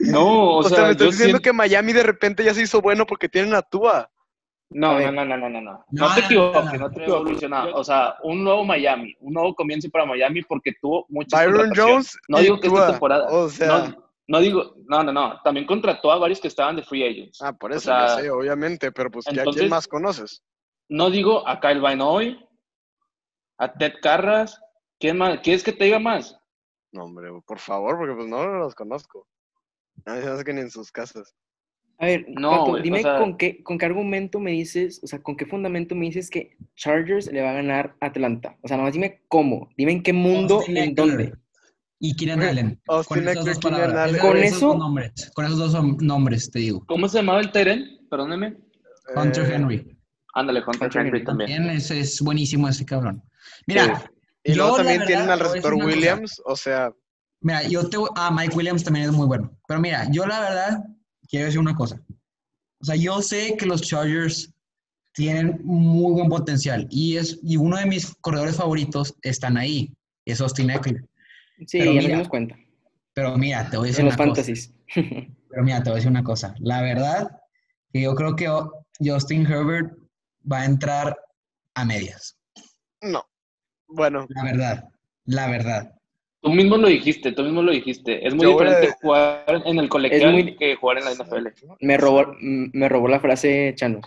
no, 0.00 0.24
o, 0.24 0.56
O, 0.58 0.62
sea, 0.64 0.76
sea, 0.78 0.84
me 0.86 0.90
estás 0.92 1.04
yo 1.06 1.10
diciendo 1.12 1.36
siento- 1.38 1.42
que 1.42 1.52
Miami 1.52 1.92
de 1.92 2.02
repente 2.02 2.42
ya 2.44 2.52
se 2.54 2.62
hizo 2.62 2.80
bueno 2.80 3.06
porque 3.06 3.28
tienen 3.28 3.54
a 3.54 3.62
Tua. 3.62 4.10
No, 4.74 4.90
A 4.92 5.00
no, 5.00 5.12
no, 5.12 5.24
no, 5.24 5.36
no, 5.36 5.48
no, 5.50 5.60
no. 5.60 5.84
No, 5.90 6.08
No 6.08 6.14
te 6.14 6.20
no, 6.20 6.26
equivoques, 6.26 6.64
no, 6.64 6.72
no. 6.72 6.78
no 6.78 6.90
te 6.90 7.02
equivoques. 7.02 7.42
O 7.74 7.84
sea, 7.84 8.16
un 8.22 8.42
nuevo 8.44 8.64
Miami, 8.64 9.14
un 9.20 9.34
nuevo 9.34 9.54
comienzo 9.54 9.88
para 9.90 10.06
Miami 10.06 10.42
porque 10.42 10.72
tuvo 10.80 11.06
muchas 11.08 11.44
Byron. 11.46 11.70
Jones 11.74 12.18
No 12.28 12.38
digo 12.38 12.58
que 12.60 12.68
esta 12.68 12.90
temporada. 12.92 13.26
o 13.30 13.48
sea- 13.48 13.88
no, 13.88 14.04
no 14.28 14.40
digo, 14.40 14.74
no, 14.86 15.02
no, 15.02 15.12
no. 15.12 15.40
También 15.42 15.66
contrató 15.66 16.10
a 16.12 16.18
varios 16.18 16.40
que 16.40 16.48
estaban 16.48 16.76
de 16.76 16.82
free 16.82 17.04
agents. 17.06 17.40
Ah, 17.42 17.52
por 17.52 17.72
O 17.72 17.74
eso, 17.74 17.84
sea, 17.86 18.06
ya 18.06 18.16
sé, 18.22 18.30
obviamente, 18.30 18.92
pero 18.92 19.10
pues 19.10 19.24
ya 19.26 19.32
entonces- 19.42 19.60
quién 19.62 19.70
más 19.70 19.86
conoces. 19.88 20.42
No 20.88 21.10
digo 21.10 21.46
a 21.48 21.58
Kyle 21.60 21.80
Binoy, 21.80 22.38
a 23.58 23.72
Ted 23.72 23.94
Carras. 24.02 24.60
¿Quién 24.98 25.18
más? 25.18 25.40
¿Quieres 25.40 25.62
que 25.64 25.72
te 25.72 25.84
diga 25.84 25.98
más? 25.98 26.38
No, 26.92 27.04
hombre, 27.04 27.30
por 27.46 27.58
favor, 27.58 27.96
porque 27.98 28.14
pues 28.14 28.28
no 28.28 28.44
los 28.46 28.74
conozco. 28.74 29.26
Nadie 30.06 30.22
sabe 30.22 30.44
que 30.44 30.52
ni 30.52 30.60
en 30.60 30.70
sus 30.70 30.92
casas. 30.92 31.34
A 32.02 32.06
ver, 32.06 32.26
No, 32.28 32.64
o 32.64 32.78
dime 32.80 33.00
sea- 33.00 33.18
con, 33.18 33.36
qué, 33.36 33.62
con 33.62 33.78
qué 33.78 33.86
argumento 33.86 34.40
me 34.40 34.50
dices, 34.50 34.98
o 35.04 35.06
sea, 35.06 35.22
con 35.22 35.36
qué 35.36 35.46
fundamento 35.46 35.94
me 35.94 36.06
dices 36.06 36.28
que 36.30 36.56
Chargers 36.74 37.30
le 37.32 37.40
va 37.42 37.50
a 37.50 37.54
ganar 37.54 37.94
a 38.00 38.06
Atlanta. 38.06 38.56
O 38.62 38.66
sea, 38.68 38.76
nomás 38.76 38.92
dime 38.92 39.22
cómo, 39.28 39.68
dime 39.76 39.92
en 39.92 40.02
qué 40.02 40.12
mundo, 40.12 40.56
Austin 40.56 40.76
en 40.78 40.90
Eckler 40.90 41.06
dónde. 41.08 41.32
Y 42.00 42.14
Güey, 42.16 42.48
Allen. 42.48 42.80
Austin 42.88 43.18
Con 43.24 43.28
Eckler, 43.28 43.44
dos. 43.54 43.64
Allen. 43.64 44.14
Esos- 44.16 44.20
Con 44.20 44.36
esos 44.38 44.56
eso- 44.56 44.66
dos 44.66 44.78
nombres. 44.78 45.30
Con 45.32 45.44
esos 45.46 45.58
dos 45.58 45.84
nombres, 46.02 46.50
te 46.50 46.58
digo. 46.58 46.84
¿Cómo 46.86 47.08
se 47.08 47.18
llamaba 47.18 47.38
el 47.40 47.52
Teren? 47.52 47.98
Perdóneme. 48.10 48.56
Hunter 49.14 49.44
Eh, 49.44 49.54
Henry. 49.54 49.96
Ándale, 50.34 50.60
Hunter 50.66 50.82
Hunter 50.86 51.00
Henry 51.02 51.08
Henry 51.10 51.24
también. 51.24 51.50
También 51.56 51.76
es, 51.76 51.90
es 51.92 52.20
buenísimo 52.20 52.68
ese 52.68 52.84
cabrón. 52.84 53.22
Mira, 53.68 54.02
Y 54.42 54.54
luego 54.54 54.76
también 54.78 54.98
verdad, 54.98 55.06
tienen 55.06 55.30
al 55.30 55.38
receptor 55.38 55.74
cosa. 55.74 55.86
Williams, 55.86 56.42
o 56.44 56.56
sea, 56.56 56.92
Mira, 57.44 57.62
yo 57.64 57.88
te 57.88 57.96
Ah, 58.16 58.30
Mike 58.36 58.56
Williams 58.56 58.82
también 58.84 59.06
es 59.06 59.12
muy 59.12 59.26
bueno. 59.26 59.52
Pero 59.68 59.78
mira, 59.80 60.08
yo 60.10 60.26
la 60.26 60.40
verdad 60.40 60.84
quiero 61.32 61.46
decir 61.46 61.58
una 61.60 61.74
cosa. 61.74 62.00
O 62.80 62.84
sea, 62.84 62.94
yo 62.94 63.20
sé 63.22 63.56
que 63.56 63.66
los 63.66 63.80
Chargers 63.82 64.52
tienen 65.14 65.60
muy 65.64 66.12
buen 66.12 66.28
potencial 66.28 66.86
y, 66.90 67.16
es, 67.16 67.38
y 67.42 67.56
uno 67.56 67.76
de 67.78 67.86
mis 67.86 68.14
corredores 68.20 68.56
favoritos 68.56 69.14
están 69.22 69.56
ahí. 69.56 69.92
Es 70.26 70.40
Austin 70.40 70.70
Eckler. 70.70 71.04
Sí, 71.66 71.78
Pero 71.78 71.84
ya 71.86 71.94
nos 71.94 72.04
mira, 72.04 72.08
dimos 72.16 72.28
cuenta. 72.28 72.56
Pero 73.14 73.36
mira, 73.38 73.68
te 73.70 73.76
voy 73.76 73.86
a 73.86 73.90
decir 73.90 74.00
En 74.00 74.06
los 74.06 74.14
una 74.16 74.24
cosa. 74.28 74.42
fantasies. 74.42 74.74
Pero 75.50 75.62
mira, 75.64 75.82
te 75.82 75.90
voy 75.90 75.92
a 75.92 75.96
decir 75.96 76.10
una 76.10 76.22
cosa. 76.24 76.54
La 76.60 76.82
verdad, 76.82 77.30
que 77.92 78.02
yo 78.02 78.14
creo 78.14 78.36
que 78.36 78.48
Justin 79.00 79.46
Herbert 79.46 79.92
va 80.50 80.60
a 80.60 80.64
entrar 80.66 81.16
a 81.74 81.84
medias. 81.84 82.38
no. 83.02 83.24
Bueno, 83.88 84.26
La 84.30 84.44
verdad. 84.44 84.88
La 85.26 85.48
verdad. 85.50 85.94
Tú 86.42 86.50
mismo 86.52 86.76
lo 86.76 86.88
dijiste, 86.88 87.30
tú 87.32 87.44
mismo 87.44 87.62
lo 87.62 87.70
dijiste. 87.70 88.26
Es 88.26 88.34
muy 88.34 88.44
Yo 88.44 88.54
voy 88.54 88.66
a- 88.66 88.70
diferente 88.70 88.96
jugar 89.00 89.62
en 89.64 89.78
el 89.78 89.88
colegial 89.88 90.32
muy- 90.32 90.56
que 90.56 90.74
jugar 90.74 90.98
en 90.98 91.04
la 91.04 91.12
NFL. 91.12 91.52
Me 91.80 91.96
robó, 91.96 92.34
mm, 92.40 92.70
me 92.72 92.88
robó 92.88 93.06
la 93.08 93.20
frase 93.20 93.72
Chano. 93.76 94.00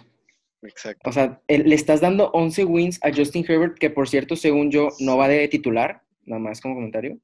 exacto. 0.61 1.09
O 1.09 1.13
sea, 1.13 1.39
le 1.47 1.75
estás 1.75 2.01
dando 2.01 2.29
11 2.33 2.65
wins 2.65 2.99
a 3.03 3.11
Justin 3.15 3.45
Herbert, 3.47 3.77
que 3.77 3.89
por 3.89 4.09
cierto, 4.09 4.35
según 4.35 4.69
yo, 4.71 4.89
no 4.99 5.15
va 5.15 5.27
de 5.29 5.47
titular, 5.47 6.01
nada 6.25 6.39
más 6.39 6.59
como 6.59 6.75
comentario. 6.75 7.17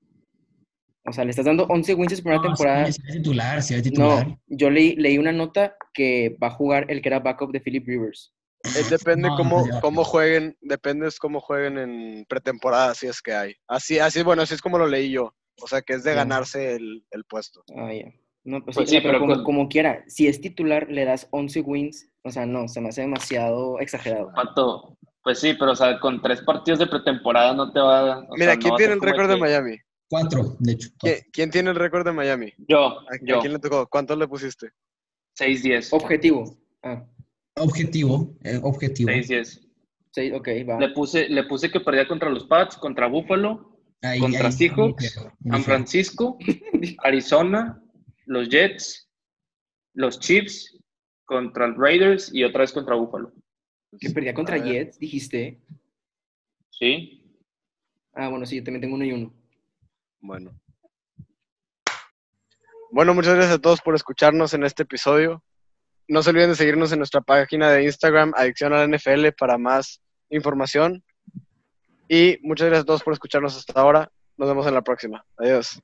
O 1.03 1.11
sea, 1.11 1.25
le 1.25 1.31
estás 1.31 1.45
dando 1.45 1.65
11 1.65 1.93
wins 1.95 2.11
en 2.13 2.17
su 2.17 2.23
primera 2.23 2.41
No, 2.41 2.47
temporada. 2.49 2.85
Sí, 2.85 2.93
sí 2.93 3.01
es 3.07 3.13
titular, 3.15 3.61
sí 3.63 3.73
es 3.73 3.83
titular. 3.83 4.27
No, 4.27 4.39
yo 4.47 4.69
leí, 4.69 4.95
leí 4.95 5.17
una 5.17 5.31
nota 5.31 5.75
que 5.93 6.37
va 6.41 6.47
a 6.47 6.51
jugar 6.51 6.85
el 6.89 7.01
que 7.01 7.09
era 7.09 7.19
backup 7.19 7.51
de 7.51 7.59
Philip 7.59 7.85
Rivers. 7.87 8.31
Eh, 8.63 8.83
depende 8.89 9.27
No, 9.29 9.35
cómo, 9.35 9.67
ya. 9.67 9.81
cómo 9.81 10.03
jueguen, 10.03 10.57
depende 10.61 11.09
cómo 11.19 11.39
jueguen 11.41 11.77
en 11.77 12.25
pretemporada, 12.25 12.93
si 12.95 13.07
es 13.07 13.21
que 13.21 13.33
hay. 13.33 13.55
Así, 13.67 13.99
así, 13.99 14.21
bueno, 14.23 14.43
así 14.43 14.53
es 14.53 14.61
como 14.61 14.77
lo 14.77 14.87
leí 14.87 15.11
yo. 15.11 15.33
O 15.61 15.67
sea, 15.67 15.81
que 15.81 15.93
es 15.93 16.03
de 16.03 16.13
ganarse 16.13 16.75
el, 16.75 17.05
el 17.11 17.23
puesto. 17.25 17.63
Ah, 17.75 17.91
ya. 17.93 18.05
No, 18.43 18.63
pues, 18.63 18.75
Pues 18.75 18.89
sí, 18.89 18.95
sí, 18.95 19.01
pero 19.01 19.13
pero 19.13 19.19
como, 19.19 19.35
con- 19.35 19.43
como 19.43 19.69
quiera, 19.69 20.03
si 20.07 20.27
es 20.27 20.41
titular, 20.41 20.87
le 20.89 21.05
das 21.05 21.27
11 21.31 21.61
wins. 21.61 22.09
O 22.23 22.31
sea, 22.31 22.45
no, 22.45 22.67
se 22.67 22.81
me 22.81 22.89
hace 22.89 23.01
demasiado 23.01 23.79
exagerado. 23.79 24.31
Pato, 24.33 24.97
pues 25.23 25.39
sí, 25.39 25.53
pero 25.59 25.71
o 25.71 25.75
sea, 25.75 25.99
con 25.99 26.21
tres 26.21 26.41
partidos 26.41 26.79
de 26.79 26.87
pretemporada 26.87 27.53
no 27.53 27.71
te 27.71 27.79
va 27.79 28.13
a... 28.13 28.21
Mira, 28.35 28.53
sea, 28.53 28.55
no 28.55 28.59
¿quién 28.61 28.73
a 28.73 28.77
tiene 28.77 28.93
el 28.93 29.01
récord 29.01 29.29
de 29.29 29.37
Miami? 29.37 29.77
Cuatro, 30.09 30.55
de 30.59 30.71
hecho. 30.73 30.89
¿Quién, 30.99 31.15
quién 31.31 31.51
tiene 31.51 31.69
el 31.69 31.75
récord 31.75 32.05
de 32.05 32.11
Miami? 32.11 32.53
Yo, 32.67 32.99
¿A, 33.01 33.13
a 33.13 33.17
yo, 33.21 33.39
quién 33.39 33.53
le 33.53 33.59
tocó? 33.59 33.87
¿Cuántos 33.87 34.17
le 34.17 34.27
pusiste? 34.27 34.71
6-10. 35.39 35.89
Objetivo. 35.91 36.57
Ah, 36.83 37.03
Objetivo, 37.55 38.35
eh, 38.43 38.59
objetivo. 38.63 39.09
6-10. 39.11 39.67
sí, 40.11 40.31
ok, 40.31 40.47
va. 40.69 40.79
Le 40.79 40.89
puse, 40.89 41.27
le 41.29 41.43
puse 41.43 41.69
que 41.69 41.79
perdía 41.79 42.07
contra 42.07 42.29
los 42.29 42.45
Pats, 42.45 42.77
contra 42.77 43.07
Buffalo, 43.07 43.77
Ahí- 44.01 44.19
contra 44.19 44.47
ahí- 44.47 44.51
Seahawks, 44.53 45.17
muy 45.39 45.51
San. 45.57 45.63
Francisco, 45.63 46.37
Arizona, 47.03 47.81
los 48.25 48.49
Jets, 48.49 49.09
los 49.93 50.19
Chiefs, 50.19 50.77
contra 51.25 51.67
los 51.67 51.77
Raiders 51.77 52.33
y 52.33 52.43
otra 52.43 52.61
vez 52.61 52.71
contra 52.71 52.95
Buffalo. 52.95 53.33
Que 53.99 54.09
perdía 54.09 54.33
contra. 54.33 54.57
Jets, 54.57 54.97
dijiste. 54.97 55.61
¿Sí? 56.71 57.37
Ah, 58.13 58.29
bueno, 58.29 58.45
sí, 58.45 58.55
yo 58.57 58.63
también 58.63 58.81
tengo 58.81 58.95
uno 58.95 59.05
y 59.05 59.11
uno. 59.11 59.33
Bueno. 60.21 60.57
Bueno, 62.91 63.13
muchas 63.13 63.35
gracias 63.35 63.55
a 63.55 63.61
todos 63.61 63.81
por 63.81 63.95
escucharnos 63.95 64.53
en 64.53 64.63
este 64.63 64.83
episodio. 64.83 65.43
No 66.07 66.23
se 66.23 66.29
olviden 66.29 66.49
de 66.49 66.55
seguirnos 66.55 66.91
en 66.91 66.99
nuestra 66.99 67.21
página 67.21 67.71
de 67.71 67.83
Instagram, 67.83 68.33
Adicción 68.35 68.73
a 68.73 68.85
la 68.85 68.97
NFL, 68.97 69.29
para 69.37 69.57
más 69.57 70.01
información. 70.29 71.03
Y 72.09 72.37
muchas 72.41 72.67
gracias 72.67 72.83
a 72.83 72.85
todos 72.85 73.03
por 73.03 73.13
escucharnos 73.13 73.55
hasta 73.55 73.79
ahora. 73.79 74.11
Nos 74.37 74.49
vemos 74.49 74.67
en 74.67 74.73
la 74.73 74.81
próxima. 74.81 75.23
Adiós. 75.37 75.81